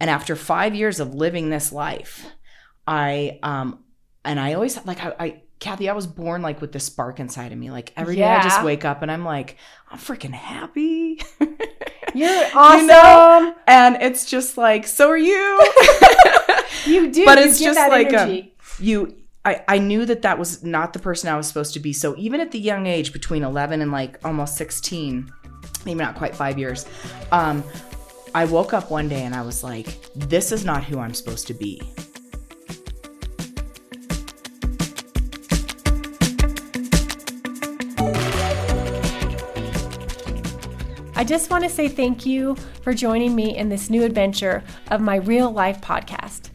and 0.00 0.10
after 0.10 0.36
five 0.36 0.74
years 0.74 1.00
of 1.00 1.14
living 1.14 1.50
this 1.50 1.72
life 1.72 2.26
i 2.86 3.38
um 3.42 3.84
and 4.24 4.40
i 4.40 4.54
always 4.54 4.84
like 4.86 5.02
i, 5.04 5.14
I 5.18 5.42
Kathy, 5.58 5.88
I 5.88 5.94
was 5.94 6.06
born 6.06 6.42
like 6.42 6.60
with 6.60 6.72
the 6.72 6.80
spark 6.80 7.18
inside 7.18 7.50
of 7.50 7.58
me. 7.58 7.70
Like 7.70 7.92
every 7.96 8.16
day 8.16 8.24
I 8.24 8.42
just 8.42 8.62
wake 8.62 8.84
up 8.84 9.00
and 9.02 9.10
I'm 9.10 9.24
like, 9.24 9.56
I'm 9.90 9.98
freaking 9.98 10.32
happy. 10.32 11.22
You're 12.16 12.46
awesome. 12.54 12.86
know? 12.86 13.54
and 13.66 13.96
it's 14.00 14.24
just 14.24 14.56
like, 14.56 14.86
so 14.86 15.08
are 15.08 15.16
you. 15.16 15.72
You 16.86 17.10
do. 17.10 17.24
But 17.24 17.38
you 17.38 17.44
it's 17.44 17.58
just 17.58 17.78
like, 17.78 18.14
um, 18.14 18.42
you, 18.78 19.14
I, 19.44 19.64
I 19.68 19.78
knew 19.78 20.04
that 20.06 20.22
that 20.22 20.38
was 20.38 20.64
not 20.64 20.92
the 20.92 20.98
person 20.98 21.28
I 21.28 21.36
was 21.36 21.46
supposed 21.46 21.74
to 21.74 21.80
be. 21.80 21.92
So 21.92 22.14
even 22.16 22.40
at 22.40 22.52
the 22.52 22.58
young 22.58 22.86
age, 22.86 23.12
between 23.12 23.42
11 23.42 23.82
and 23.82 23.92
like 23.92 24.18
almost 24.24 24.56
16, 24.56 25.30
maybe 25.84 25.98
not 25.98 26.16
quite 26.16 26.34
five 26.34 26.58
years, 26.58 26.86
um, 27.32 27.64
I 28.34 28.44
woke 28.44 28.72
up 28.72 28.90
one 28.90 29.08
day 29.08 29.22
and 29.22 29.34
I 29.34 29.42
was 29.42 29.64
like, 29.64 30.12
this 30.14 30.52
is 30.52 30.64
not 30.64 30.84
who 30.84 30.98
I'm 30.98 31.14
supposed 31.14 31.46
to 31.48 31.54
be. 31.54 31.80
I 41.18 41.24
just 41.24 41.50
want 41.50 41.64
to 41.64 41.70
say 41.70 41.88
thank 41.88 42.26
you 42.26 42.56
for 42.82 42.92
joining 42.92 43.34
me 43.34 43.56
in 43.56 43.70
this 43.70 43.88
new 43.88 44.02
adventure 44.02 44.62
of 44.90 45.00
my 45.00 45.16
real 45.16 45.50
life 45.50 45.80
podcast. 45.80 46.50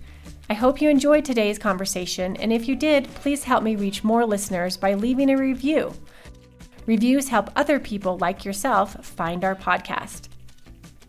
I 0.52 0.54
hope 0.54 0.80
you 0.80 0.88
enjoyed 0.88 1.26
today's 1.26 1.58
conversation, 1.58 2.38
and 2.38 2.54
if 2.54 2.68
you 2.68 2.76
did, 2.76 3.08
please 3.16 3.44
help 3.44 3.64
me 3.64 3.76
reach 3.76 4.04
more 4.04 4.24
listeners 4.24 4.78
by 4.78 4.94
leaving 4.94 5.32
a 5.32 5.36
review. 5.36 5.92
Reviews 6.86 7.28
help 7.28 7.50
other 7.56 7.80
people 7.80 8.20
like 8.20 8.46
yourself 8.46 9.04
find 9.04 9.44
our 9.44 9.56
podcast. 9.56 10.28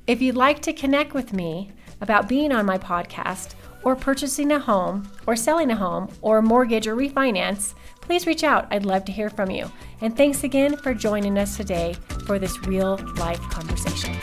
If 0.07 0.23
you'd 0.23 0.35
like 0.35 0.63
to 0.63 0.73
connect 0.73 1.13
with 1.13 1.35
me 1.35 1.73
about 2.01 2.31
being 2.31 2.53
on 2.53 2.65
my 2.65 2.79
podcast, 2.79 3.55
or 3.85 3.95
purchasing 3.95 4.53
a 4.53 4.59
home, 4.59 5.11
or 5.27 5.37
selling 5.37 5.71
a 5.71 5.77
home, 5.77 6.09
or 6.23 6.41
mortgage 6.41 6.87
or 6.87 6.97
refinance, 6.97 7.75
please 8.03 8.27
reach 8.27 8.45
out. 8.45 8.67
I'd 8.71 8.85
love 8.85 9.05
to 9.07 9.13
hear 9.13 9.31
from 9.31 9.51
you. 9.51 9.71
And 10.01 10.17
thanks 10.17 10.45
again 10.45 10.77
for 10.77 10.93
joining 10.93 11.39
us 11.39 11.57
today 11.57 11.97
for 12.27 12.39
this 12.39 12.61
real 12.67 12.99
life 13.17 13.41
conversation. 13.51 14.15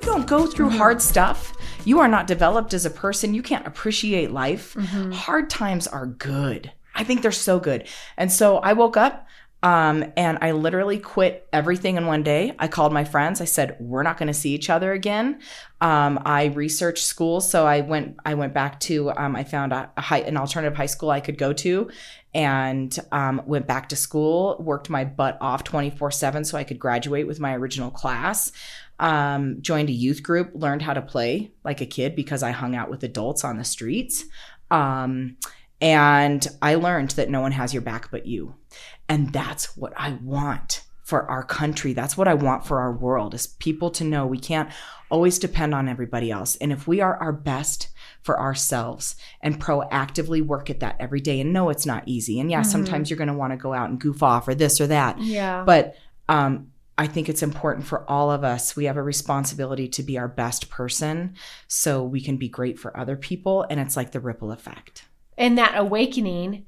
you 0.00 0.06
don't 0.06 0.26
go 0.26 0.46
through 0.46 0.68
mm-hmm. 0.68 0.78
hard 0.78 1.02
stuff, 1.02 1.52
you 1.84 2.00
are 2.00 2.08
not 2.08 2.26
developed 2.26 2.74
as 2.74 2.86
a 2.86 2.90
person. 2.90 3.34
You 3.34 3.42
can't 3.42 3.66
appreciate 3.66 4.30
life. 4.30 4.74
Mm-hmm. 4.74 5.12
Hard 5.12 5.50
times 5.50 5.86
are 5.86 6.06
good. 6.06 6.72
I 6.94 7.04
think 7.04 7.22
they're 7.22 7.32
so 7.32 7.58
good. 7.58 7.88
And 8.16 8.30
so 8.30 8.58
I 8.58 8.74
woke 8.74 8.96
up 8.96 9.26
um, 9.62 10.12
and 10.16 10.38
I 10.40 10.52
literally 10.52 10.98
quit 10.98 11.48
everything 11.52 11.96
in 11.96 12.06
one 12.06 12.22
day. 12.22 12.54
I 12.58 12.68
called 12.68 12.92
my 12.92 13.04
friends. 13.04 13.40
I 13.40 13.44
said, 13.44 13.76
"We're 13.80 14.02
not 14.02 14.18
going 14.18 14.28
to 14.28 14.34
see 14.34 14.54
each 14.54 14.70
other 14.70 14.92
again." 14.92 15.40
Um, 15.80 16.20
I 16.24 16.46
researched 16.46 17.04
schools, 17.04 17.50
so 17.50 17.66
I 17.66 17.80
went. 17.80 18.16
I 18.24 18.34
went 18.34 18.54
back 18.54 18.80
to. 18.80 19.10
Um, 19.12 19.36
I 19.36 19.44
found 19.44 19.72
a, 19.72 19.90
a 19.96 20.00
high, 20.00 20.20
an 20.20 20.36
alternative 20.36 20.76
high 20.76 20.86
school 20.86 21.10
I 21.10 21.20
could 21.20 21.38
go 21.38 21.52
to, 21.52 21.90
and 22.34 22.96
um, 23.12 23.42
went 23.46 23.66
back 23.66 23.88
to 23.90 23.96
school. 23.96 24.56
Worked 24.60 24.90
my 24.90 25.04
butt 25.04 25.38
off 25.40 25.64
twenty 25.64 25.90
four 25.90 26.10
seven 26.10 26.44
so 26.44 26.56
I 26.56 26.64
could 26.64 26.78
graduate 26.78 27.26
with 27.26 27.40
my 27.40 27.54
original 27.54 27.90
class 27.90 28.52
um, 29.00 29.62
joined 29.62 29.88
a 29.88 29.92
youth 29.92 30.22
group, 30.22 30.52
learned 30.54 30.82
how 30.82 30.92
to 30.92 31.02
play 31.02 31.52
like 31.64 31.80
a 31.80 31.86
kid 31.86 32.14
because 32.14 32.42
I 32.42 32.50
hung 32.50 32.76
out 32.76 32.90
with 32.90 33.02
adults 33.02 33.44
on 33.44 33.56
the 33.56 33.64
streets. 33.64 34.24
Um, 34.70 35.38
and 35.80 36.46
I 36.60 36.74
learned 36.74 37.12
that 37.12 37.30
no 37.30 37.40
one 37.40 37.52
has 37.52 37.72
your 37.72 37.82
back 37.82 38.10
but 38.10 38.26
you. 38.26 38.54
And 39.10 39.32
that's 39.32 39.76
what 39.76 39.92
I 39.96 40.12
want 40.22 40.84
for 41.02 41.28
our 41.28 41.42
country. 41.42 41.92
That's 41.92 42.16
what 42.16 42.28
I 42.28 42.34
want 42.34 42.64
for 42.64 42.78
our 42.78 42.92
world 42.92 43.34
is 43.34 43.48
people 43.48 43.90
to 43.90 44.04
know 44.04 44.24
we 44.24 44.38
can't 44.38 44.70
always 45.10 45.40
depend 45.40 45.74
on 45.74 45.88
everybody 45.88 46.30
else. 46.30 46.54
And 46.56 46.70
if 46.70 46.86
we 46.86 47.00
are 47.00 47.16
our 47.16 47.32
best 47.32 47.88
for 48.22 48.38
ourselves 48.38 49.16
and 49.40 49.60
proactively 49.60 50.40
work 50.40 50.70
at 50.70 50.78
that 50.80 50.94
every 51.00 51.20
day 51.20 51.40
and 51.40 51.52
know 51.52 51.68
it's 51.68 51.84
not 51.84 52.04
easy. 52.06 52.38
And 52.38 52.48
yeah, 52.50 52.62
sometimes 52.62 53.10
you're 53.10 53.16
going 53.16 53.26
to 53.26 53.34
want 53.34 53.52
to 53.52 53.56
go 53.56 53.72
out 53.72 53.90
and 53.90 53.98
goof 54.00 54.22
off 54.22 54.46
or 54.46 54.54
this 54.54 54.80
or 54.80 54.86
that. 54.86 55.20
Yeah. 55.20 55.64
But 55.66 55.96
um, 56.28 56.70
I 56.96 57.08
think 57.08 57.28
it's 57.28 57.42
important 57.42 57.86
for 57.86 58.08
all 58.08 58.30
of 58.30 58.44
us. 58.44 58.76
We 58.76 58.84
have 58.84 58.96
a 58.96 59.02
responsibility 59.02 59.88
to 59.88 60.04
be 60.04 60.18
our 60.18 60.28
best 60.28 60.70
person 60.70 61.34
so 61.66 62.04
we 62.04 62.20
can 62.20 62.36
be 62.36 62.48
great 62.48 62.78
for 62.78 62.96
other 62.96 63.16
people. 63.16 63.66
And 63.68 63.80
it's 63.80 63.96
like 63.96 64.12
the 64.12 64.20
ripple 64.20 64.52
effect. 64.52 65.06
and 65.36 65.56
that 65.58 65.72
awakening 65.76 66.66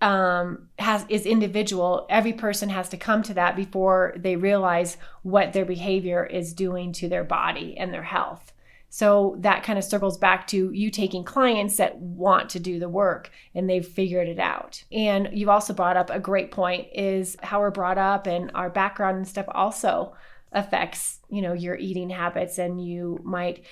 um, 0.00 0.68
has 0.78 1.06
is 1.08 1.24
individual. 1.24 2.06
Every 2.10 2.32
person 2.32 2.68
has 2.68 2.88
to 2.90 2.96
come 2.96 3.22
to 3.24 3.34
that 3.34 3.56
before 3.56 4.14
they 4.16 4.36
realize 4.36 4.96
what 5.22 5.52
their 5.52 5.64
behavior 5.64 6.24
is 6.24 6.52
doing 6.52 6.92
to 6.94 7.08
their 7.08 7.24
body 7.24 7.76
and 7.78 7.92
their 7.92 8.02
health. 8.02 8.52
So 8.88 9.36
that 9.40 9.62
kind 9.62 9.78
of 9.78 9.84
circles 9.84 10.16
back 10.16 10.46
to 10.48 10.70
you 10.72 10.90
taking 10.90 11.24
clients 11.24 11.76
that 11.76 11.98
want 11.98 12.50
to 12.50 12.60
do 12.60 12.78
the 12.78 12.88
work 12.88 13.30
and 13.54 13.68
they've 13.68 13.86
figured 13.86 14.28
it 14.28 14.38
out. 14.38 14.82
And 14.92 15.28
you've 15.32 15.48
also 15.48 15.74
brought 15.74 15.96
up 15.96 16.08
a 16.08 16.20
great 16.20 16.50
point 16.50 16.86
is 16.94 17.36
how 17.42 17.60
we're 17.60 17.70
brought 17.70 17.98
up 17.98 18.26
and 18.26 18.50
our 18.54 18.70
background 18.70 19.16
and 19.16 19.28
stuff 19.28 19.46
also 19.50 20.14
affects, 20.52 21.18
you 21.28 21.42
know, 21.42 21.52
your 21.52 21.76
eating 21.76 22.08
habits 22.08 22.58
and 22.58 22.82
you 22.82 23.20
might 23.22 23.64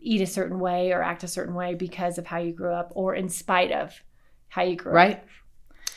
eat 0.00 0.22
a 0.22 0.26
certain 0.26 0.58
way 0.60 0.92
or 0.92 1.02
act 1.02 1.24
a 1.24 1.28
certain 1.28 1.54
way 1.54 1.74
because 1.74 2.16
of 2.16 2.26
how 2.26 2.38
you 2.38 2.52
grew 2.52 2.72
up 2.72 2.92
or 2.94 3.14
in 3.14 3.28
spite 3.28 3.72
of 3.72 4.02
how 4.48 4.62
you 4.62 4.76
grew 4.76 4.92
right? 4.92 5.12
up. 5.12 5.18
Right. 5.18 5.26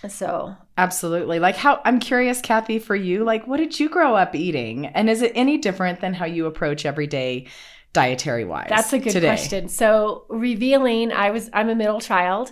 So, 0.10 0.56
absolutely. 0.78 1.40
Like 1.40 1.56
how 1.56 1.82
I'm 1.86 2.00
curious 2.00 2.42
Kathy 2.42 2.80
for 2.80 2.96
you, 2.96 3.24
like 3.24 3.48
what 3.48 3.58
did 3.58 3.80
you 3.80 3.90
grow 3.90 4.16
up 4.16 4.36
eating? 4.36 4.88
And 4.88 5.10
is 5.10 5.22
it 5.22 5.32
any 5.36 5.58
different 5.58 6.02
than 6.02 6.14
how 6.14 6.26
you 6.26 6.46
approach 6.46 6.86
everyday 6.86 7.48
dietary 7.94 8.46
wise? 8.46 8.68
That's 8.70 8.94
a 8.94 9.00
good 9.00 9.12
today? 9.12 9.28
question. 9.28 9.70
So, 9.70 10.26
revealing, 10.30 11.12
I 11.12 11.32
was 11.32 11.50
I'm 11.54 11.70
a 11.70 11.76
middle 11.76 12.02
child. 12.02 12.52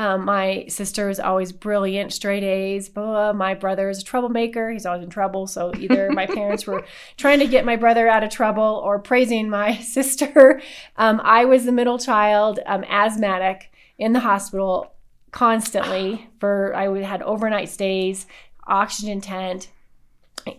Um, 0.00 0.24
my 0.24 0.64
sister 0.68 1.08
was 1.08 1.20
always 1.20 1.52
brilliant, 1.52 2.14
straight 2.14 2.42
A's. 2.42 2.88
Blah, 2.88 3.34
my 3.34 3.52
brother 3.52 3.90
is 3.90 4.00
a 4.00 4.04
troublemaker. 4.04 4.70
He's 4.70 4.86
always 4.86 5.04
in 5.04 5.10
trouble. 5.10 5.46
So 5.46 5.72
either 5.76 6.10
my 6.10 6.24
parents 6.38 6.66
were 6.66 6.86
trying 7.18 7.40
to 7.40 7.46
get 7.46 7.66
my 7.66 7.76
brother 7.76 8.08
out 8.08 8.24
of 8.24 8.30
trouble 8.30 8.80
or 8.82 8.98
praising 8.98 9.50
my 9.50 9.76
sister. 9.80 10.62
Um, 10.96 11.20
I 11.22 11.44
was 11.44 11.66
the 11.66 11.72
middle 11.72 11.98
child, 11.98 12.60
um, 12.64 12.82
asthmatic, 12.84 13.70
in 13.98 14.14
the 14.14 14.20
hospital 14.20 14.94
constantly 15.30 16.28
for 16.38 16.74
I 16.74 16.88
would 16.88 17.04
had 17.04 17.22
overnight 17.22 17.68
stays, 17.68 18.26
oxygen 18.66 19.20
tent, 19.20 19.68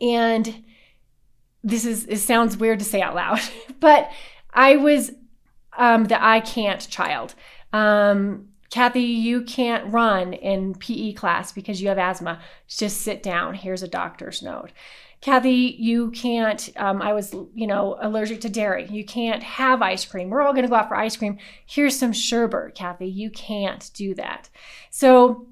and 0.01 0.63
this 1.63 1.85
is 1.85 2.05
it 2.07 2.19
sounds 2.19 2.57
weird 2.57 2.79
to 2.79 2.85
say 2.85 3.01
out 3.01 3.15
loud, 3.15 3.41
but 3.79 4.11
I 4.53 4.77
was 4.77 5.11
um, 5.77 6.05
the 6.05 6.23
I 6.23 6.39
can't 6.39 6.87
child. 6.89 7.35
Um, 7.73 8.47
Kathy, 8.69 9.01
you 9.01 9.41
can't 9.41 9.91
run 9.91 10.33
in 10.33 10.75
PE 10.75 11.13
class 11.13 11.51
because 11.51 11.81
you 11.81 11.89
have 11.89 11.97
asthma. 11.97 12.41
Just 12.67 13.01
sit 13.01 13.21
down. 13.21 13.53
Here's 13.53 13.83
a 13.83 13.87
doctor's 13.87 14.41
note. 14.41 14.71
Kathy, 15.21 15.75
you 15.77 16.09
can't, 16.11 16.69
um, 16.77 16.99
I 16.99 17.13
was, 17.13 17.33
you 17.53 17.67
know, 17.67 17.95
allergic 18.01 18.41
to 18.41 18.49
dairy. 18.49 18.87
You 18.89 19.05
can't 19.05 19.43
have 19.43 19.83
ice 19.83 20.03
cream. 20.03 20.29
We're 20.31 20.41
all 20.41 20.51
going 20.51 20.63
to 20.63 20.69
go 20.69 20.75
out 20.75 20.87
for 20.87 20.95
ice 20.95 21.15
cream. 21.15 21.37
Here's 21.65 21.97
some 21.97 22.11
sherbet, 22.11 22.73
Kathy. 22.73 23.07
You 23.07 23.29
can't 23.29 23.91
do 23.93 24.15
that. 24.15 24.49
So 24.89 25.47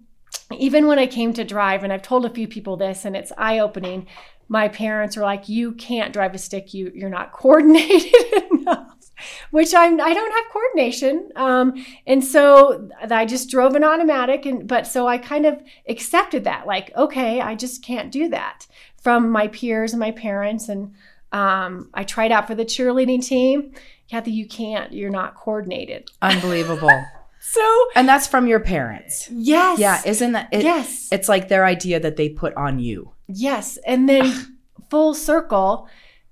even 0.51 0.88
when 0.88 0.97
I 0.97 1.05
came 1.05 1.33
to 1.33 1.43
drive, 1.43 1.83
and 1.83 1.93
I've 1.93 2.01
told 2.01 2.25
a 2.25 2.31
few 2.31 2.47
people 2.47 2.77
this, 2.77 3.05
and 3.05 3.15
it's 3.15 3.31
eye 3.38 3.59
opening, 3.59 4.07
my 4.47 4.67
parents 4.67 5.15
were 5.15 5.23
like, 5.23 5.47
you 5.47 5.73
can't 5.73 6.11
drive 6.11 6.33
a 6.33 6.39
stick. 6.39 6.73
You, 6.73 6.91
you're 6.95 7.09
not 7.09 7.31
coordinated 7.33 8.13
which 9.51 9.73
I'm 9.73 9.99
I 9.99 10.13
don't 10.13 10.31
have 10.31 10.51
coordination. 10.51 11.31
Um, 11.35 11.85
and 12.05 12.23
so 12.23 12.89
I 13.09 13.25
just 13.25 13.49
drove 13.49 13.75
an 13.75 13.83
automatic 13.83 14.45
and 14.45 14.67
but 14.67 14.88
so 14.88 15.07
I 15.07 15.17
kind 15.17 15.45
of 15.45 15.61
accepted 15.88 16.43
that 16.45 16.67
like 16.67 16.95
okay, 16.95 17.41
I 17.41 17.55
just 17.55 17.83
can't 17.83 18.11
do 18.11 18.29
that 18.29 18.67
from 19.01 19.29
my 19.29 19.47
peers 19.47 19.93
and 19.93 19.99
my 19.99 20.11
parents 20.11 20.69
and 20.69 20.93
um, 21.31 21.89
I 21.93 22.03
tried 22.03 22.31
out 22.31 22.47
for 22.47 22.55
the 22.55 22.65
cheerleading 22.65 23.23
team. 23.25 23.73
Kathy, 24.09 24.31
you 24.31 24.47
can't. 24.47 24.91
You're 24.91 25.11
not 25.11 25.35
coordinated. 25.35 26.09
Unbelievable. 26.21 27.05
so 27.39 27.85
and 27.95 28.07
that's 28.09 28.27
from 28.27 28.47
your 28.47 28.59
parents. 28.59 29.29
Yes. 29.31 29.79
Yeah, 29.79 30.01
isn't 30.05 30.31
that 30.31 30.49
it, 30.51 30.63
yes. 30.63 31.09
It's 31.11 31.29
like 31.29 31.47
their 31.47 31.65
idea 31.65 31.99
that 31.99 32.15
they 32.15 32.29
put 32.29 32.55
on 32.55 32.79
you. 32.79 33.11
Yes. 33.27 33.77
And 33.85 34.09
then 34.09 34.57
full 34.89 35.13
circle, 35.13 35.88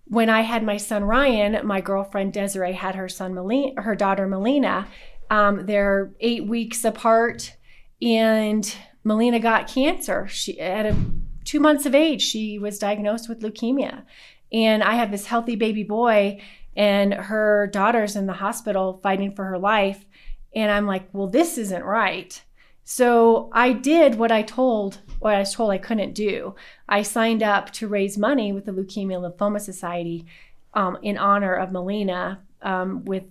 when 0.10 0.30
I 0.30 0.42
had 0.42 0.64
my 0.64 0.78
son 0.78 1.04
Ryan, 1.04 1.66
my 1.66 1.82
girlfriend 1.82 2.34
Desiree 2.34 2.74
had 2.74 2.96
her 2.96 3.10
son 3.10 3.34
Melina, 3.34 3.82
her 3.82 3.96
daughter 3.96 4.28
Melina. 4.28 4.88
Um, 5.30 5.66
they're 5.66 6.14
eight 6.20 6.46
weeks 6.46 6.86
apart, 6.86 7.56
and 8.02 8.76
Melina 9.04 9.40
got 9.40 9.68
cancer. 9.68 10.28
She 10.28 10.60
at 10.60 10.86
a, 10.86 10.96
two 11.44 11.60
months 11.60 11.86
of 11.86 11.94
age, 11.94 12.22
she 12.22 12.58
was 12.58 12.80
diagnosed 12.80 13.28
with 13.28 13.42
leukemia, 13.42 14.04
and 14.52 14.84
I 14.84 14.96
have 14.96 15.12
this 15.12 15.26
healthy 15.26 15.56
baby 15.56 15.84
boy, 15.84 16.42
and 16.76 17.14
her 17.14 17.68
daughter's 17.68 18.16
in 18.16 18.28
the 18.28 18.34
hospital 18.34 19.00
fighting 19.04 19.36
for 19.36 19.44
her 19.46 19.60
life, 19.60 20.06
and 20.56 20.72
I'm 20.72 20.88
like, 20.88 21.10
well, 21.12 21.28
this 21.28 21.58
isn't 21.58 21.84
right. 21.84 22.42
So 22.86 23.50
I 23.52 23.74
did 23.74 24.16
what 24.16 24.32
I 24.32 24.44
told 24.44 25.00
what 25.20 25.36
I 25.36 25.40
was 25.40 25.54
told 25.54 25.72
I 25.72 25.78
couldn't 25.78 26.14
do. 26.14 26.56
I 26.88 27.02
signed 27.02 27.44
up 27.44 27.72
to 27.74 27.88
raise 27.88 28.18
money 28.18 28.54
with 28.54 28.66
the 28.66 28.72
Leukemia 28.72 29.20
Lymphoma 29.20 29.60
Society 29.60 30.26
um, 30.74 30.98
in 31.02 31.18
honor 31.18 31.54
of 31.54 31.72
Melina 31.72 32.40
um, 32.62 33.04
with 33.06 33.26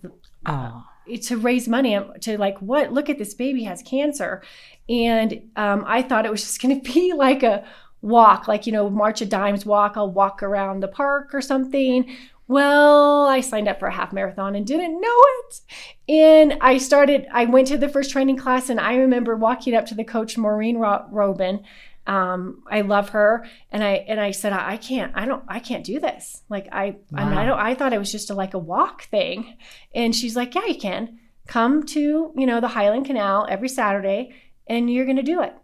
oh. 0.47 0.85
to 1.23 1.37
raise 1.37 1.69
money 1.69 1.99
to 2.21 2.39
like 2.39 2.59
what 2.59 2.93
look 2.93 3.09
at 3.09 3.19
this 3.19 3.35
baby 3.35 3.65
has 3.65 3.83
cancer, 3.83 4.43
and 4.89 5.51
um, 5.57 5.85
I 5.87 6.03
thought 6.03 6.27
it 6.27 6.31
was 6.31 6.43
just 6.43 6.61
going 6.63 6.81
to 6.81 6.93
be 6.93 7.13
like 7.13 7.43
a 7.43 7.65
walk, 8.03 8.49
like 8.49 8.67
you 8.67 8.73
know 8.73 8.91
March 8.91 9.23
of 9.23 9.29
Dimes 9.29 9.67
walk. 9.67 9.95
I'll 9.97 10.11
walk 10.11 10.43
around 10.43 10.83
the 10.83 10.89
park 10.89 11.35
or 11.35 11.41
something. 11.41 12.17
Well, 12.49 13.27
I 13.27 13.41
signed 13.41 13.69
up 13.69 13.81
for 13.81 13.89
a 13.89 13.93
half 13.93 14.13
marathon 14.13 14.55
and 14.55 14.67
didn't 14.67 15.01
know 15.01 15.23
it. 15.49 15.61
And 16.09 16.59
I 16.61 16.79
started, 16.79 17.27
I 17.33 17.45
went 17.47 17.69
to 17.69 17.79
the 17.79 17.89
first 17.89 18.11
training 18.11 18.37
class 18.37 18.71
and 18.71 18.79
I 18.79 18.97
remember 18.97 19.35
walking 19.35 19.75
up 19.75 19.87
to 19.87 19.95
the 19.95 20.05
coach, 20.05 20.39
Maureen 20.39 20.79
Robin. 20.79 21.65
Um, 22.07 22.63
I 22.71 22.83
love 22.83 23.09
her. 23.11 23.47
And 23.73 23.83
I, 23.83 24.05
and 24.07 24.21
I 24.21 24.31
said, 24.31 24.53
I, 24.53 24.77
can't, 24.77 25.13
I 25.17 25.27
don't, 25.27 25.43
I 25.49 25.59
can't 25.59 25.85
do 25.85 25.99
this. 25.99 26.43
Like 26.49 26.69
I, 26.71 26.97
wow. 27.11 27.23
I, 27.23 27.29
mean, 27.29 27.39
I 27.39 27.47
don't, 27.47 27.59
I 27.59 27.75
thought 27.75 27.93
it 27.93 27.99
was 27.99 28.13
just 28.13 28.31
a, 28.31 28.35
like 28.35 28.55
a 28.55 28.59
walk 28.59 29.05
thing. 29.05 29.57
And 29.93 30.15
she's 30.15 30.37
like, 30.37 30.55
yeah, 30.55 30.67
you 30.67 30.79
can 30.79 31.19
come 31.49 31.83
to, 31.85 32.33
you 32.37 32.47
know, 32.47 32.61
the 32.61 32.69
High 32.69 32.91
Line 32.91 33.05
Canal 33.05 33.47
every 33.49 33.69
Saturday 33.69 34.35
and 34.69 34.93
you're 34.93 35.05
going 35.05 35.17
to 35.17 35.23
do 35.23 35.43
it. 35.43 35.55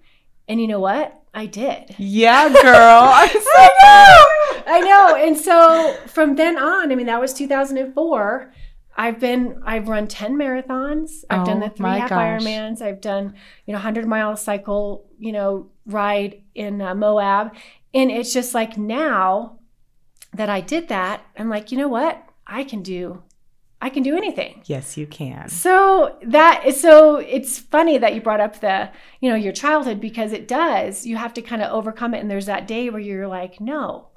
And 0.48 0.60
you 0.60 0.66
know 0.66 0.80
what? 0.80 1.21
I 1.34 1.46
did. 1.46 1.94
Yeah, 1.98 2.48
girl. 2.48 3.00
I 3.02 3.26
know. 4.64 4.72
I 4.72 4.80
know. 4.80 5.16
And 5.16 5.36
so 5.36 5.96
from 6.06 6.36
then 6.36 6.58
on, 6.58 6.92
I 6.92 6.94
mean, 6.94 7.06
that 7.06 7.20
was 7.20 7.32
2004. 7.34 8.52
I've 8.94 9.18
been, 9.18 9.62
I've 9.64 9.88
run 9.88 10.06
10 10.06 10.36
marathons. 10.36 11.24
I've 11.30 11.40
oh, 11.40 11.44
done 11.46 11.60
the 11.60 11.70
three 11.70 11.88
half 11.88 12.10
gosh. 12.10 12.42
Ironmans. 12.42 12.82
I've 12.82 13.00
done, 13.00 13.34
you 13.66 13.72
know, 13.72 13.78
100 13.78 14.06
mile 14.06 14.36
cycle, 14.36 15.06
you 15.18 15.32
know, 15.32 15.70
ride 15.86 16.42
in 16.54 16.82
uh, 16.82 16.94
Moab. 16.94 17.54
And 17.94 18.10
it's 18.10 18.32
just 18.32 18.54
like 18.54 18.76
now 18.76 19.58
that 20.34 20.50
I 20.50 20.60
did 20.60 20.88
that, 20.88 21.24
I'm 21.38 21.48
like, 21.48 21.72
you 21.72 21.78
know 21.78 21.88
what? 21.88 22.22
I 22.46 22.64
can 22.64 22.82
do 22.82 23.22
I 23.82 23.90
can 23.90 24.04
do 24.04 24.16
anything. 24.16 24.62
Yes, 24.66 24.96
you 24.96 25.08
can. 25.08 25.48
So 25.48 26.16
that 26.22 26.72
so 26.76 27.16
it's 27.16 27.58
funny 27.58 27.98
that 27.98 28.14
you 28.14 28.20
brought 28.20 28.40
up 28.40 28.60
the, 28.60 28.90
you 29.20 29.28
know, 29.28 29.34
your 29.34 29.52
childhood 29.52 30.00
because 30.00 30.32
it 30.32 30.46
does. 30.46 31.04
You 31.04 31.16
have 31.16 31.34
to 31.34 31.42
kind 31.42 31.60
of 31.60 31.72
overcome 31.72 32.14
it 32.14 32.20
and 32.20 32.30
there's 32.30 32.46
that 32.46 32.68
day 32.68 32.88
where 32.90 33.00
you're 33.00 33.26
like, 33.26 33.60
"No. 33.60 34.08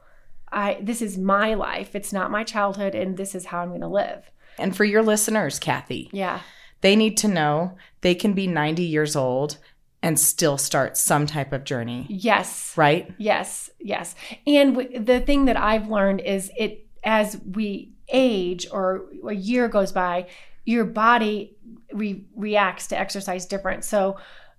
I 0.52 0.78
this 0.82 1.02
is 1.02 1.18
my 1.18 1.56
life. 1.56 1.96
It's 1.96 2.14
not 2.14 2.30
my 2.30 2.44
childhood 2.44 2.94
and 2.94 3.18
this 3.18 3.34
is 3.34 3.46
how 3.46 3.60
I'm 3.62 3.70
going 3.70 3.82
to 3.82 3.88
live." 3.88 4.30
And 4.60 4.78
for 4.78 4.86
your 4.86 5.02
listeners, 5.02 5.58
Kathy. 5.58 6.10
Yeah. 6.14 6.42
They 6.82 6.96
need 6.96 7.18
to 7.18 7.28
know 7.28 7.76
they 8.02 8.14
can 8.14 8.34
be 8.34 8.46
90 8.46 8.84
years 8.84 9.16
old 9.16 9.58
and 10.04 10.20
still 10.20 10.60
start 10.60 10.96
some 10.96 11.26
type 11.26 11.52
of 11.52 11.64
journey. 11.64 12.06
Yes. 12.08 12.78
Right? 12.78 13.12
Yes. 13.18 13.72
Yes. 13.80 14.14
And 14.46 14.76
w- 14.76 15.00
the 15.04 15.22
thing 15.22 15.46
that 15.46 15.58
I've 15.58 15.90
learned 15.90 16.22
is 16.22 16.52
it 16.56 16.86
as 17.04 17.42
we 17.52 17.95
age 18.10 18.68
or 18.72 19.06
a 19.28 19.34
year 19.34 19.68
goes 19.68 19.92
by, 19.92 20.28
your 20.66 20.86
body 20.86 21.56
re- 21.94 22.26
reacts 22.36 22.88
to 22.88 23.00
exercise 23.00 23.46
different. 23.46 23.84
So 23.84 24.18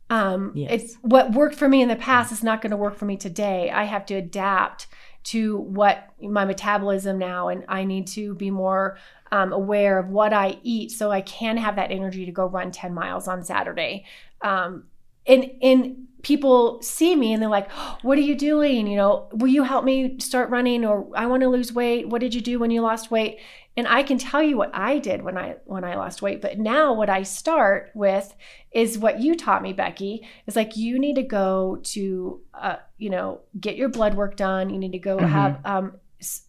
um, 0.08 0.52
yes. 0.54 0.70
it's 0.72 0.94
what 1.02 1.32
worked 1.32 1.56
for 1.56 1.68
me 1.68 1.82
in 1.82 1.88
the 1.88 1.96
past 1.96 2.32
is 2.32 2.42
not 2.42 2.62
going 2.62 2.70
to 2.70 2.76
work 2.76 2.96
for 2.96 3.04
me 3.06 3.16
today. 3.16 3.70
I 3.70 3.84
have 3.84 4.06
to 4.06 4.14
adapt 4.14 4.86
to 5.24 5.58
what 5.58 6.10
my 6.22 6.44
metabolism 6.44 7.18
now, 7.18 7.48
and 7.48 7.64
I 7.68 7.82
need 7.82 8.06
to 8.08 8.34
be 8.36 8.50
more 8.50 8.98
um, 9.32 9.52
aware 9.52 9.98
of 9.98 10.08
what 10.08 10.32
I 10.32 10.58
eat 10.62 10.92
so 10.92 11.10
I 11.10 11.20
can 11.20 11.56
have 11.56 11.74
that 11.76 11.90
energy 11.90 12.24
to 12.26 12.32
go 12.32 12.46
run 12.46 12.70
10 12.70 12.94
miles 12.94 13.26
on 13.26 13.42
Saturday. 13.42 14.04
Um, 14.42 14.84
and 15.26 15.50
and 15.60 16.06
people 16.26 16.82
see 16.82 17.14
me 17.14 17.32
and 17.32 17.40
they're 17.40 17.48
like, 17.48 17.70
"What 18.02 18.18
are 18.18 18.28
you 18.30 18.34
doing? 18.34 18.88
You 18.88 18.96
know, 18.96 19.28
will 19.30 19.46
you 19.46 19.62
help 19.62 19.84
me 19.84 20.18
start 20.18 20.50
running 20.50 20.84
or 20.84 21.06
I 21.14 21.26
want 21.26 21.44
to 21.44 21.48
lose 21.48 21.72
weight. 21.72 22.08
What 22.08 22.20
did 22.20 22.34
you 22.34 22.40
do 22.40 22.58
when 22.58 22.72
you 22.72 22.80
lost 22.80 23.12
weight?" 23.12 23.38
And 23.76 23.86
I 23.86 24.02
can 24.02 24.18
tell 24.18 24.42
you 24.42 24.56
what 24.56 24.74
I 24.74 24.98
did 24.98 25.22
when 25.22 25.38
I 25.38 25.56
when 25.66 25.84
I 25.84 25.94
lost 25.94 26.22
weight, 26.22 26.42
but 26.42 26.58
now 26.58 26.92
what 26.94 27.08
I 27.08 27.22
start 27.22 27.92
with 27.94 28.34
is 28.72 28.98
what 28.98 29.20
you 29.20 29.36
taught 29.36 29.62
me, 29.62 29.72
Becky. 29.72 30.26
Is 30.48 30.56
like 30.56 30.76
you 30.76 30.98
need 30.98 31.14
to 31.14 31.22
go 31.22 31.78
to 31.94 32.40
uh, 32.54 32.76
you 32.98 33.10
know, 33.10 33.42
get 33.60 33.76
your 33.76 33.88
blood 33.88 34.14
work 34.14 34.36
done. 34.36 34.68
You 34.70 34.78
need 34.80 34.92
to 34.92 34.98
go 34.98 35.18
mm-hmm. 35.18 35.26
have 35.26 35.60
um 35.64 35.92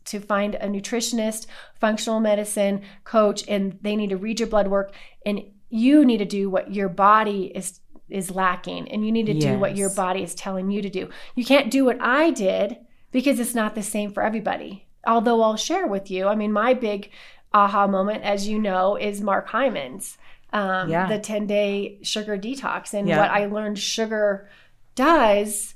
to 0.06 0.20
find 0.20 0.56
a 0.56 0.68
nutritionist, 0.68 1.46
functional 1.80 2.20
medicine 2.20 2.82
coach 3.04 3.44
and 3.48 3.78
they 3.82 3.96
need 3.96 4.10
to 4.10 4.18
read 4.18 4.40
your 4.40 4.50
blood 4.50 4.70
work 4.70 4.94
and 5.26 5.44
you 5.70 6.06
need 6.06 6.20
to 6.20 6.26
do 6.26 6.50
what 6.50 6.74
your 6.74 6.88
body 6.88 7.52
is 7.54 7.82
is 8.10 8.32
lacking 8.32 8.90
and 8.90 9.06
you 9.06 9.12
need 9.12 9.26
to 9.26 9.34
do 9.34 9.60
what 9.60 9.76
your 9.76 9.90
body 9.90 10.24
is 10.24 10.34
telling 10.36 10.72
you 10.72 10.82
to 10.82 10.90
do. 10.90 11.10
You 11.36 11.44
can't 11.46 11.70
do 11.72 11.84
what 11.86 11.98
I 12.02 12.32
did 12.32 12.78
because 13.12 13.40
it's 13.40 13.56
not 13.56 13.76
the 13.76 13.84
same 13.84 14.12
for 14.12 14.24
everybody. 14.24 14.86
Although 15.06 15.42
I'll 15.42 15.56
share 15.58 15.88
with 15.88 16.10
you, 16.12 16.28
I 16.28 16.36
mean, 16.36 16.52
my 16.52 16.74
big 16.74 17.12
aha 17.54 17.88
moment, 17.88 18.24
as 18.24 18.48
you 18.48 18.60
know, 18.60 18.96
is 18.96 19.22
Mark 19.22 19.48
Hyman's, 19.50 20.18
um, 20.54 20.90
Yeah. 20.90 21.08
the 21.08 21.20
10 21.20 21.48
day 21.48 22.00
sugar 22.02 22.38
detox. 22.38 22.94
And 22.94 23.08
Yeah. 23.08 23.20
what 23.20 23.32
I 23.32 23.46
learned 23.46 23.80
sugar 23.80 24.50
does 24.96 25.76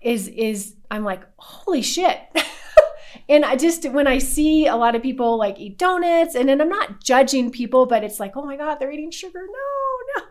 is, 0.00 0.28
is 0.28 0.74
I'm 0.90 1.04
like, 1.04 1.22
holy 1.36 1.82
shit. 1.82 2.18
and 3.28 3.44
I 3.44 3.56
just, 3.56 3.88
when 3.90 4.06
I 4.06 4.18
see 4.18 4.66
a 4.66 4.76
lot 4.76 4.94
of 4.94 5.02
people 5.02 5.36
like 5.38 5.58
eat 5.58 5.78
donuts, 5.78 6.34
and 6.34 6.48
then 6.48 6.60
I'm 6.60 6.68
not 6.68 7.00
judging 7.02 7.50
people, 7.50 7.86
but 7.86 8.04
it's 8.04 8.20
like, 8.20 8.36
oh 8.36 8.44
my 8.44 8.56
God, 8.56 8.76
they're 8.76 8.92
eating 8.92 9.10
sugar. 9.10 9.40
No, 9.40 10.22
no. 10.22 10.28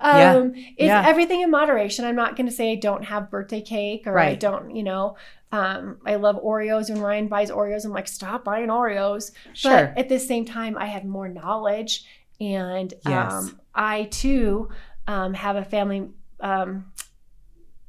Yeah. 0.00 0.34
Um, 0.34 0.52
it's 0.54 0.76
Yeah. 0.88 1.02
everything 1.06 1.40
in 1.42 1.50
moderation. 1.50 2.04
I'm 2.04 2.16
not 2.16 2.36
going 2.36 2.46
to 2.46 2.52
say 2.52 2.72
I 2.72 2.76
don't 2.76 3.04
have 3.04 3.30
birthday 3.30 3.60
cake 3.60 4.06
or 4.06 4.18
I 4.18 4.34
don't, 4.34 4.74
you 4.74 4.82
know, 4.82 5.16
um, 5.52 5.98
I 6.06 6.14
love 6.16 6.36
Oreos. 6.42 6.88
When 6.90 7.00
Ryan 7.00 7.28
buys 7.28 7.50
Oreos, 7.50 7.84
I'm 7.84 7.92
like, 7.92 8.08
stop 8.08 8.44
buying 8.44 8.68
Oreos. 8.68 9.32
Sure. 9.52 9.92
But 9.94 9.98
at 9.98 10.08
the 10.08 10.18
same 10.18 10.44
time, 10.44 10.76
I 10.78 10.86
have 10.86 11.04
more 11.04 11.28
knowledge, 11.28 12.04
and 12.40 12.92
Yes. 13.06 13.32
um, 13.32 13.60
I 13.74 14.04
too 14.04 14.70
um, 15.06 15.34
have 15.34 15.56
a 15.56 15.64
family 15.64 16.08
um, 16.40 16.86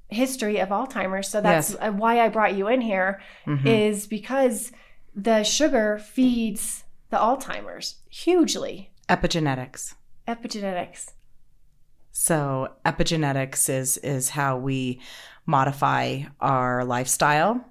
history 0.09 0.59
of 0.59 0.69
Alzheimer's. 0.69 1.27
So 1.27 1.41
that's 1.41 1.71
Yes. 1.79 1.93
why 1.93 2.19
I 2.19 2.29
brought 2.29 2.53
you 2.55 2.67
in 2.67 2.81
here 2.81 3.21
Mhm. 3.47 3.65
is 3.65 4.07
because 4.07 4.71
the 5.15 5.43
sugar 5.43 5.97
feeds 5.99 6.83
the 7.09 7.17
Alzheimer's 7.17 7.95
hugely. 8.09 8.91
Epigenetics. 9.09 9.95
Epigenetics. 10.27 11.11
So 12.13 12.69
epigenetics 12.85 13.69
is 13.69 13.97
is 13.97 14.29
how 14.29 14.57
we 14.57 15.01
modify 15.45 16.21
our 16.39 16.85
lifestyle 16.85 17.65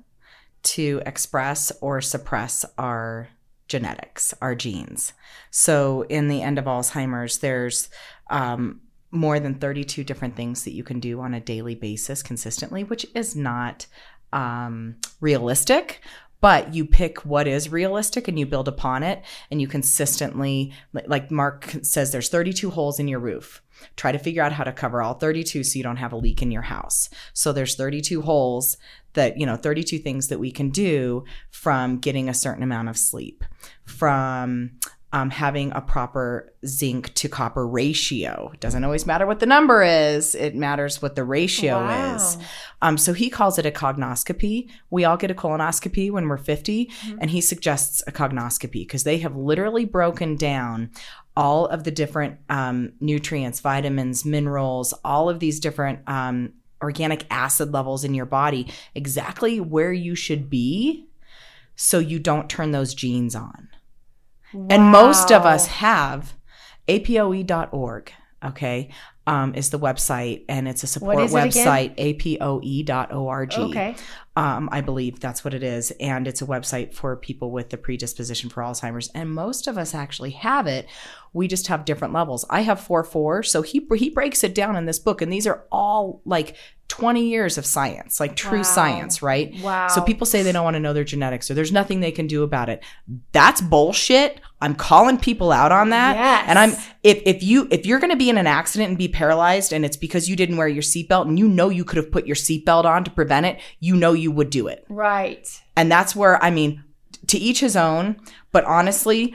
to 0.64 1.00
express 1.06 1.72
or 1.80 2.00
suppress 2.00 2.64
our 2.76 3.28
genetics, 3.68 4.34
our 4.42 4.54
genes. 4.54 5.12
So 5.50 6.02
in 6.02 6.28
the 6.28 6.42
end 6.42 6.58
of 6.58 6.66
Alzheimer's, 6.66 7.38
there's 7.38 7.88
um, 8.30 8.80
more 9.12 9.38
than 9.38 9.54
32 9.54 10.04
different 10.04 10.36
things 10.36 10.64
that 10.64 10.72
you 10.74 10.82
can 10.82 11.00
do 11.00 11.20
on 11.20 11.34
a 11.34 11.40
daily 11.40 11.76
basis 11.76 12.22
consistently, 12.22 12.84
which 12.84 13.06
is 13.14 13.36
not 13.36 13.86
um, 14.32 14.96
realistic. 15.20 16.02
But 16.40 16.74
you 16.74 16.84
pick 16.84 17.24
what 17.24 17.46
is 17.46 17.70
realistic 17.70 18.26
and 18.26 18.36
you 18.36 18.46
build 18.46 18.66
upon 18.66 19.04
it, 19.04 19.22
and 19.48 19.60
you 19.60 19.68
consistently, 19.68 20.72
like 20.92 21.30
Mark 21.30 21.72
says, 21.82 22.10
there's 22.10 22.28
32 22.28 22.70
holes 22.70 22.98
in 22.98 23.06
your 23.06 23.20
roof 23.20 23.62
try 23.96 24.12
to 24.12 24.18
figure 24.18 24.42
out 24.42 24.52
how 24.52 24.64
to 24.64 24.72
cover 24.72 25.02
all 25.02 25.14
32 25.14 25.64
so 25.64 25.76
you 25.76 25.82
don't 25.82 25.96
have 25.96 26.12
a 26.12 26.16
leak 26.16 26.42
in 26.42 26.50
your 26.50 26.62
house. 26.62 27.08
So 27.32 27.52
there's 27.52 27.76
32 27.76 28.22
holes 28.22 28.76
that 29.14 29.38
you 29.38 29.46
know 29.46 29.56
32 29.56 29.98
things 29.98 30.28
that 30.28 30.38
we 30.38 30.50
can 30.50 30.70
do 30.70 31.24
from 31.50 31.98
getting 31.98 32.28
a 32.28 32.34
certain 32.34 32.62
amount 32.62 32.88
of 32.88 32.96
sleep 32.96 33.44
from 33.84 34.72
um, 35.12 35.30
having 35.30 35.72
a 35.72 35.80
proper 35.80 36.52
zinc 36.66 37.12
to 37.14 37.28
copper 37.28 37.66
ratio 37.66 38.50
it 38.54 38.60
doesn't 38.60 38.84
always 38.84 39.06
matter 39.06 39.26
what 39.26 39.40
the 39.40 39.46
number 39.46 39.82
is 39.82 40.34
it 40.34 40.54
matters 40.54 41.02
what 41.02 41.16
the 41.16 41.24
ratio 41.24 41.78
Wow. 41.80 42.14
is 42.16 42.38
um, 42.82 42.98
so 42.98 43.12
he 43.12 43.30
calls 43.30 43.58
it 43.60 43.64
a 43.64 43.70
cognoscopy. 43.70 44.68
We 44.90 45.04
all 45.04 45.16
get 45.16 45.30
a 45.30 45.34
colonoscopy 45.34 46.10
when 46.10 46.28
we're 46.28 46.36
50, 46.36 46.90
and 47.20 47.30
he 47.30 47.40
suggests 47.40 48.02
a 48.08 48.12
cognoscopy 48.12 48.72
because 48.82 49.04
they 49.04 49.18
have 49.18 49.36
literally 49.36 49.84
broken 49.84 50.34
down 50.34 50.90
all 51.36 51.66
of 51.66 51.84
the 51.84 51.92
different 51.92 52.38
um, 52.50 52.92
nutrients, 53.00 53.60
vitamins, 53.60 54.24
minerals, 54.24 54.92
all 55.04 55.28
of 55.30 55.38
these 55.38 55.60
different 55.60 56.00
um, 56.08 56.52
organic 56.82 57.24
acid 57.30 57.72
levels 57.72 58.02
in 58.02 58.14
your 58.14 58.26
body, 58.26 58.66
exactly 58.96 59.60
where 59.60 59.92
you 59.92 60.16
should 60.16 60.50
be 60.50 61.06
so 61.76 62.00
you 62.00 62.18
don't 62.18 62.50
turn 62.50 62.72
those 62.72 62.94
genes 62.94 63.36
on. 63.36 63.68
And 64.52 64.84
most 64.84 65.30
of 65.32 65.46
us 65.46 65.66
have 65.66 66.34
apoe.org, 66.88 68.12
okay, 68.44 68.90
um, 69.26 69.54
is 69.54 69.70
the 69.70 69.78
website, 69.78 70.44
and 70.48 70.66
it's 70.66 70.82
a 70.82 70.86
support 70.86 71.20
is 71.20 71.34
it 71.34 71.38
again? 71.38 71.66
website, 71.66 71.96
apoe.org. 71.96 73.54
Okay. 73.54 73.96
Um, 74.34 74.70
I 74.72 74.80
believe 74.80 75.20
that's 75.20 75.44
what 75.44 75.52
it 75.52 75.62
is. 75.62 75.90
And 76.00 76.26
it's 76.26 76.40
a 76.40 76.46
website 76.46 76.94
for 76.94 77.14
people 77.16 77.50
with 77.50 77.68
the 77.68 77.76
predisposition 77.76 78.48
for 78.48 78.62
Alzheimer's. 78.62 79.08
And 79.14 79.30
most 79.34 79.66
of 79.66 79.76
us 79.76 79.94
actually 79.94 80.30
have 80.30 80.66
it. 80.66 80.86
We 81.34 81.48
just 81.48 81.66
have 81.66 81.84
different 81.84 82.14
levels. 82.14 82.44
I 82.48 82.62
have 82.62 82.80
4 82.80 83.04
4. 83.04 83.42
So 83.42 83.60
he, 83.62 83.86
he 83.96 84.08
breaks 84.08 84.42
it 84.42 84.54
down 84.54 84.76
in 84.76 84.86
this 84.86 84.98
book. 84.98 85.20
And 85.20 85.30
these 85.32 85.46
are 85.46 85.64
all 85.70 86.22
like 86.24 86.56
20 86.88 87.26
years 87.26 87.56
of 87.56 87.64
science, 87.64 88.20
like 88.20 88.36
true 88.36 88.58
Wow. 88.58 88.62
science, 88.64 89.22
right? 89.22 89.54
Wow. 89.62 89.88
So 89.88 90.02
people 90.02 90.26
say 90.26 90.42
they 90.42 90.52
don't 90.52 90.64
want 90.64 90.74
to 90.74 90.80
know 90.80 90.92
their 90.92 91.04
genetics 91.04 91.50
or 91.50 91.54
there's 91.54 91.72
nothing 91.72 92.00
they 92.00 92.12
can 92.12 92.26
do 92.26 92.42
about 92.42 92.68
it. 92.68 92.82
That's 93.32 93.62
bullshit. 93.62 94.40
I'm 94.60 94.74
calling 94.74 95.16
people 95.18 95.50
out 95.52 95.72
on 95.72 95.88
that. 95.88 96.16
Yes. 96.16 96.44
And 96.48 96.58
I'm 96.58 96.70
if 97.02 97.22
if 97.24 97.42
you 97.42 97.66
if 97.70 97.86
you're 97.86 97.98
going 97.98 98.10
to 98.10 98.16
be 98.16 98.28
in 98.28 98.36
an 98.36 98.46
accident 98.46 98.90
and 98.90 98.98
be 98.98 99.08
paralyzed 99.08 99.72
and 99.72 99.86
it's 99.86 99.96
because 99.96 100.28
you 100.28 100.36
didn't 100.36 100.58
wear 100.58 100.68
your 100.68 100.82
seatbelt 100.82 101.26
and 101.26 101.38
you 101.38 101.48
know 101.48 101.70
you 101.70 101.84
could 101.84 101.96
have 101.96 102.12
put 102.12 102.26
your 102.26 102.36
seatbelt 102.36 102.84
on 102.84 103.04
to 103.04 103.10
prevent 103.10 103.46
it, 103.46 103.58
you 103.80 103.96
know 103.96 104.12
you 104.12 104.21
would 104.30 104.50
do 104.50 104.68
it. 104.68 104.84
Right. 104.88 105.48
And 105.76 105.90
that's 105.90 106.14
where 106.14 106.42
I 106.42 106.50
mean 106.50 106.84
to 107.28 107.38
each 107.38 107.60
his 107.60 107.76
own, 107.76 108.20
but 108.52 108.64
honestly, 108.64 109.34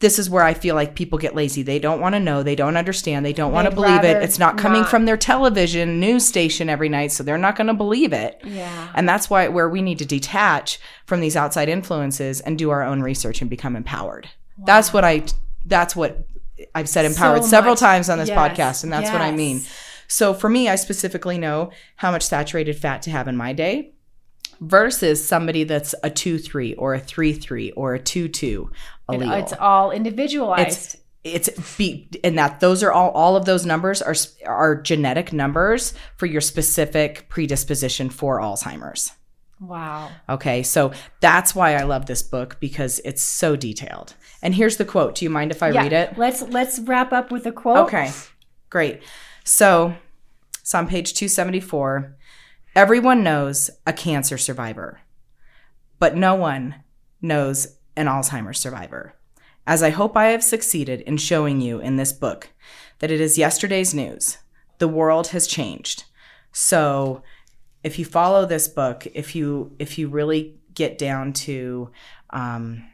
this 0.00 0.18
is 0.18 0.28
where 0.28 0.42
I 0.42 0.54
feel 0.54 0.74
like 0.74 0.94
people 0.94 1.18
get 1.18 1.34
lazy. 1.34 1.62
They 1.62 1.78
don't 1.78 2.00
want 2.00 2.14
to 2.14 2.20
know, 2.20 2.42
they 2.42 2.54
don't 2.56 2.76
understand, 2.76 3.24
they 3.24 3.32
don't 3.32 3.52
want 3.52 3.68
to 3.68 3.74
believe 3.74 4.04
it. 4.04 4.22
It's 4.22 4.38
not 4.38 4.58
coming 4.58 4.82
not. 4.82 4.90
from 4.90 5.04
their 5.06 5.16
television 5.16 6.00
news 6.00 6.26
station 6.26 6.68
every 6.68 6.88
night, 6.88 7.12
so 7.12 7.22
they're 7.22 7.38
not 7.38 7.56
going 7.56 7.68
to 7.68 7.74
believe 7.74 8.12
it. 8.12 8.40
Yeah. 8.44 8.90
And 8.94 9.08
that's 9.08 9.30
why 9.30 9.48
where 9.48 9.68
we 9.68 9.82
need 9.82 9.98
to 9.98 10.04
detach 10.06 10.78
from 11.06 11.20
these 11.20 11.36
outside 11.36 11.68
influences 11.68 12.40
and 12.40 12.58
do 12.58 12.70
our 12.70 12.82
own 12.82 13.02
research 13.02 13.40
and 13.40 13.48
become 13.48 13.76
empowered. 13.76 14.28
That's 14.64 14.92
what 14.92 15.04
I 15.04 15.24
that's 15.64 15.94
what 15.94 16.26
I've 16.74 16.88
said 16.88 17.04
empowered 17.04 17.44
So 17.44 17.48
several 17.50 17.72
much. 17.72 17.80
times 17.80 18.08
on 18.10 18.18
this 18.18 18.28
Yes. 18.28 18.38
podcast 18.38 18.82
and 18.84 18.92
that's 18.92 19.10
what 19.10 19.20
I 19.20 19.30
mean. 19.30 19.62
So 20.08 20.34
for 20.34 20.48
me, 20.48 20.68
I 20.68 20.76
specifically 20.76 21.38
know 21.38 21.70
how 21.96 22.10
much 22.10 22.22
saturated 22.24 22.76
fat 22.76 23.02
to 23.02 23.10
have 23.10 23.28
in 23.28 23.36
my 23.36 23.52
day 23.52 23.92
versus 24.60 25.26
somebody 25.26 25.64
that's 25.64 25.94
a 26.02 26.10
2-3 26.10 26.74
or 26.78 26.94
a 26.94 27.00
3-3 27.00 27.72
or 27.76 27.94
a 27.94 28.00
2-2 28.00 28.70
allele. 29.08 29.42
It's 29.42 29.52
all 29.52 29.90
individualized. 29.90 30.68
it's 30.68 30.96
it's 31.24 31.76
be 31.76 32.08
and 32.24 32.38
that 32.38 32.60
those 32.60 32.82
are 32.82 32.92
all 32.92 33.10
all 33.10 33.36
of 33.36 33.44
those 33.44 33.66
numbers 33.66 34.00
are 34.00 34.14
are 34.46 34.80
genetic 34.80 35.32
numbers 35.32 35.92
for 36.16 36.26
your 36.26 36.40
specific 36.40 37.28
predisposition 37.28 38.08
for 38.08 38.40
Alzheimer's. 38.40 39.12
wow. 39.60 40.10
Okay, 40.28 40.62
so 40.62 40.92
that's 41.20 41.54
why 41.54 41.74
I 41.74 41.82
love 41.82 42.06
this 42.06 42.22
book 42.22 42.58
because 42.60 43.00
it's 43.04 43.22
so 43.22 43.56
detailed. 43.56 44.14
And 44.42 44.54
here's 44.54 44.76
the 44.76 44.84
quote. 44.84 45.16
Do 45.16 45.24
you 45.24 45.30
mind 45.30 45.50
if 45.50 45.62
I 45.62 45.70
yeah. 45.70 45.82
read 45.82 45.92
it? 45.92 46.18
Let's 46.18 46.42
let's 46.42 46.78
wrap 46.78 47.12
up 47.12 47.32
with 47.32 47.46
a 47.46 47.52
quote. 47.52 47.88
Okay, 47.88 48.12
great. 48.70 49.02
So 49.44 49.94
it's 50.60 50.74
on 50.74 50.86
page 50.86 51.14
274. 51.14 52.17
Everyone 52.78 53.24
knows 53.24 53.70
a 53.88 53.92
cancer 53.92 54.38
survivor, 54.38 55.00
but 55.98 56.16
no 56.16 56.36
one 56.36 56.76
knows 57.20 57.76
an 57.96 58.06
Alzheimer's 58.06 58.60
survivor. 58.60 59.16
As 59.66 59.82
I 59.82 59.90
hope 59.90 60.16
I 60.16 60.26
have 60.26 60.44
succeeded 60.44 61.00
in 61.00 61.16
showing 61.16 61.60
you 61.60 61.80
in 61.80 61.96
this 61.96 62.12
book 62.12 62.50
that 63.00 63.10
it 63.10 63.20
is 63.20 63.36
yesterday's 63.36 63.94
news. 63.94 64.38
The 64.78 64.86
world 64.86 65.26
has 65.34 65.48
changed. 65.48 66.04
So 66.52 67.24
if 67.82 67.98
you 67.98 68.04
follow 68.04 68.46
this 68.46 68.68
book, 68.68 69.08
if 69.12 69.34
you 69.34 69.74
if 69.80 69.98
you 69.98 70.06
really 70.06 70.60
get 70.72 70.98
down 70.98 71.32
to 71.48 71.90
um, 72.30 72.84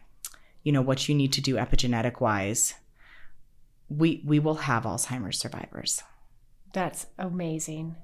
you 0.62 0.73
know 0.73 0.81
what 0.81 1.11
you 1.11 1.14
need 1.14 1.35
to 1.35 1.42
do 1.42 1.57
epigenetic 1.57 2.23
wise, 2.23 2.73
we 3.90 4.23
we 4.25 4.38
will 4.38 4.55
have 4.55 4.85
Alzheimer's 4.85 5.38
survivors. 5.38 6.03
That's 6.73 7.05
amazing. 7.18 7.97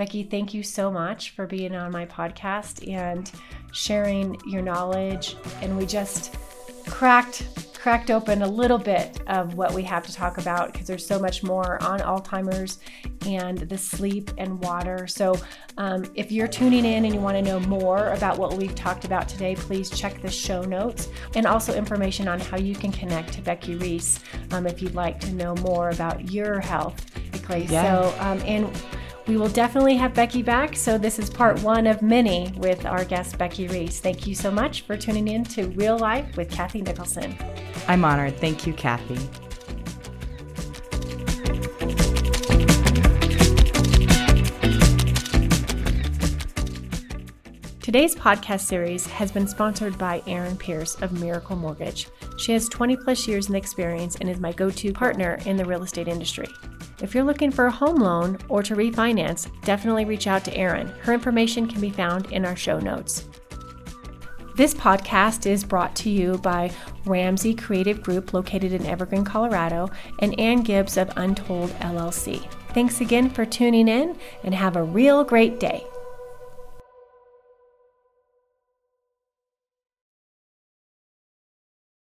Becky, 0.00 0.22
thank 0.22 0.54
you 0.54 0.62
so 0.62 0.90
much 0.90 1.32
for 1.32 1.46
being 1.46 1.74
on 1.76 1.92
my 1.92 2.06
podcast 2.06 2.90
and 2.90 3.30
sharing 3.70 4.40
your 4.46 4.62
knowledge. 4.62 5.36
And 5.60 5.76
we 5.76 5.84
just 5.84 6.38
cracked 6.86 7.46
cracked 7.74 8.10
open 8.10 8.40
a 8.40 8.46
little 8.46 8.78
bit 8.78 9.20
of 9.26 9.54
what 9.54 9.72
we 9.74 9.82
have 9.82 10.06
to 10.06 10.12
talk 10.14 10.38
about 10.38 10.72
because 10.72 10.86
there's 10.86 11.06
so 11.06 11.18
much 11.18 11.42
more 11.42 11.82
on 11.82 12.00
Alzheimer's 12.00 12.78
and 13.26 13.58
the 13.58 13.76
sleep 13.76 14.30
and 14.38 14.58
water. 14.62 15.06
So, 15.06 15.38
um, 15.76 16.10
if 16.14 16.32
you're 16.32 16.48
tuning 16.48 16.86
in 16.86 17.04
and 17.04 17.14
you 17.14 17.20
want 17.20 17.36
to 17.36 17.42
know 17.42 17.60
more 17.60 18.08
about 18.08 18.38
what 18.38 18.54
we've 18.54 18.74
talked 18.74 19.04
about 19.04 19.28
today, 19.28 19.54
please 19.54 19.90
check 19.90 20.22
the 20.22 20.30
show 20.30 20.62
notes 20.62 21.08
and 21.34 21.46
also 21.46 21.74
information 21.74 22.26
on 22.26 22.40
how 22.40 22.56
you 22.56 22.74
can 22.74 22.90
connect 22.90 23.34
to 23.34 23.42
Becky 23.42 23.74
Reece 23.74 24.20
um, 24.52 24.66
if 24.66 24.80
you'd 24.80 24.94
like 24.94 25.20
to 25.20 25.32
know 25.32 25.54
more 25.56 25.90
about 25.90 26.30
your 26.30 26.58
health. 26.58 27.04
Yeah. 27.50 27.82
so 27.82 28.14
um, 28.20 28.40
and 28.46 28.70
we 29.26 29.36
will 29.36 29.48
definitely 29.48 29.96
have 29.96 30.14
Becky 30.14 30.42
back. 30.42 30.76
So, 30.76 30.98
this 30.98 31.18
is 31.18 31.30
part 31.30 31.60
one 31.62 31.86
of 31.86 32.02
many 32.02 32.52
with 32.56 32.86
our 32.86 33.04
guest, 33.04 33.38
Becky 33.38 33.68
Reece. 33.68 34.00
Thank 34.00 34.26
you 34.26 34.34
so 34.34 34.50
much 34.50 34.82
for 34.82 34.96
tuning 34.96 35.28
in 35.28 35.44
to 35.44 35.68
Real 35.68 35.98
Life 35.98 36.36
with 36.36 36.50
Kathy 36.50 36.82
Nicholson. 36.82 37.36
I'm 37.88 38.04
honored. 38.04 38.36
Thank 38.36 38.66
you, 38.66 38.72
Kathy. 38.72 39.18
Today's 47.90 48.14
podcast 48.14 48.60
series 48.60 49.04
has 49.08 49.32
been 49.32 49.48
sponsored 49.48 49.98
by 49.98 50.22
Erin 50.28 50.56
Pearce 50.56 50.94
of 51.02 51.10
Miracle 51.20 51.56
Mortgage. 51.56 52.06
She 52.38 52.52
has 52.52 52.68
20 52.68 52.96
plus 52.96 53.26
years 53.26 53.48
in 53.48 53.56
experience 53.56 54.14
and 54.14 54.30
is 54.30 54.38
my 54.38 54.52
go 54.52 54.70
to 54.70 54.92
partner 54.92 55.40
in 55.44 55.56
the 55.56 55.64
real 55.64 55.82
estate 55.82 56.06
industry. 56.06 56.46
If 57.02 57.14
you're 57.14 57.24
looking 57.24 57.50
for 57.50 57.66
a 57.66 57.70
home 57.70 57.96
loan 57.96 58.38
or 58.48 58.62
to 58.62 58.76
refinance, 58.76 59.48
definitely 59.62 60.04
reach 60.04 60.26
out 60.26 60.44
to 60.44 60.54
Erin. 60.54 60.88
Her 61.02 61.14
information 61.14 61.66
can 61.66 61.80
be 61.80 61.90
found 61.90 62.30
in 62.30 62.44
our 62.44 62.56
show 62.56 62.78
notes. 62.78 63.26
This 64.54 64.74
podcast 64.74 65.46
is 65.46 65.64
brought 65.64 65.96
to 65.96 66.10
you 66.10 66.36
by 66.38 66.70
Ramsey 67.06 67.54
Creative 67.54 68.02
Group, 68.02 68.34
located 68.34 68.74
in 68.74 68.84
Evergreen, 68.84 69.24
Colorado, 69.24 69.88
and 70.18 70.38
Ann 70.38 70.62
Gibbs 70.62 70.98
of 70.98 71.10
Untold 71.16 71.70
LLC. 71.80 72.46
Thanks 72.74 73.00
again 73.00 73.30
for 73.30 73.46
tuning 73.46 73.88
in 73.88 74.18
and 74.44 74.54
have 74.54 74.76
a 74.76 74.82
real 74.82 75.24
great 75.24 75.58
day. 75.58 75.86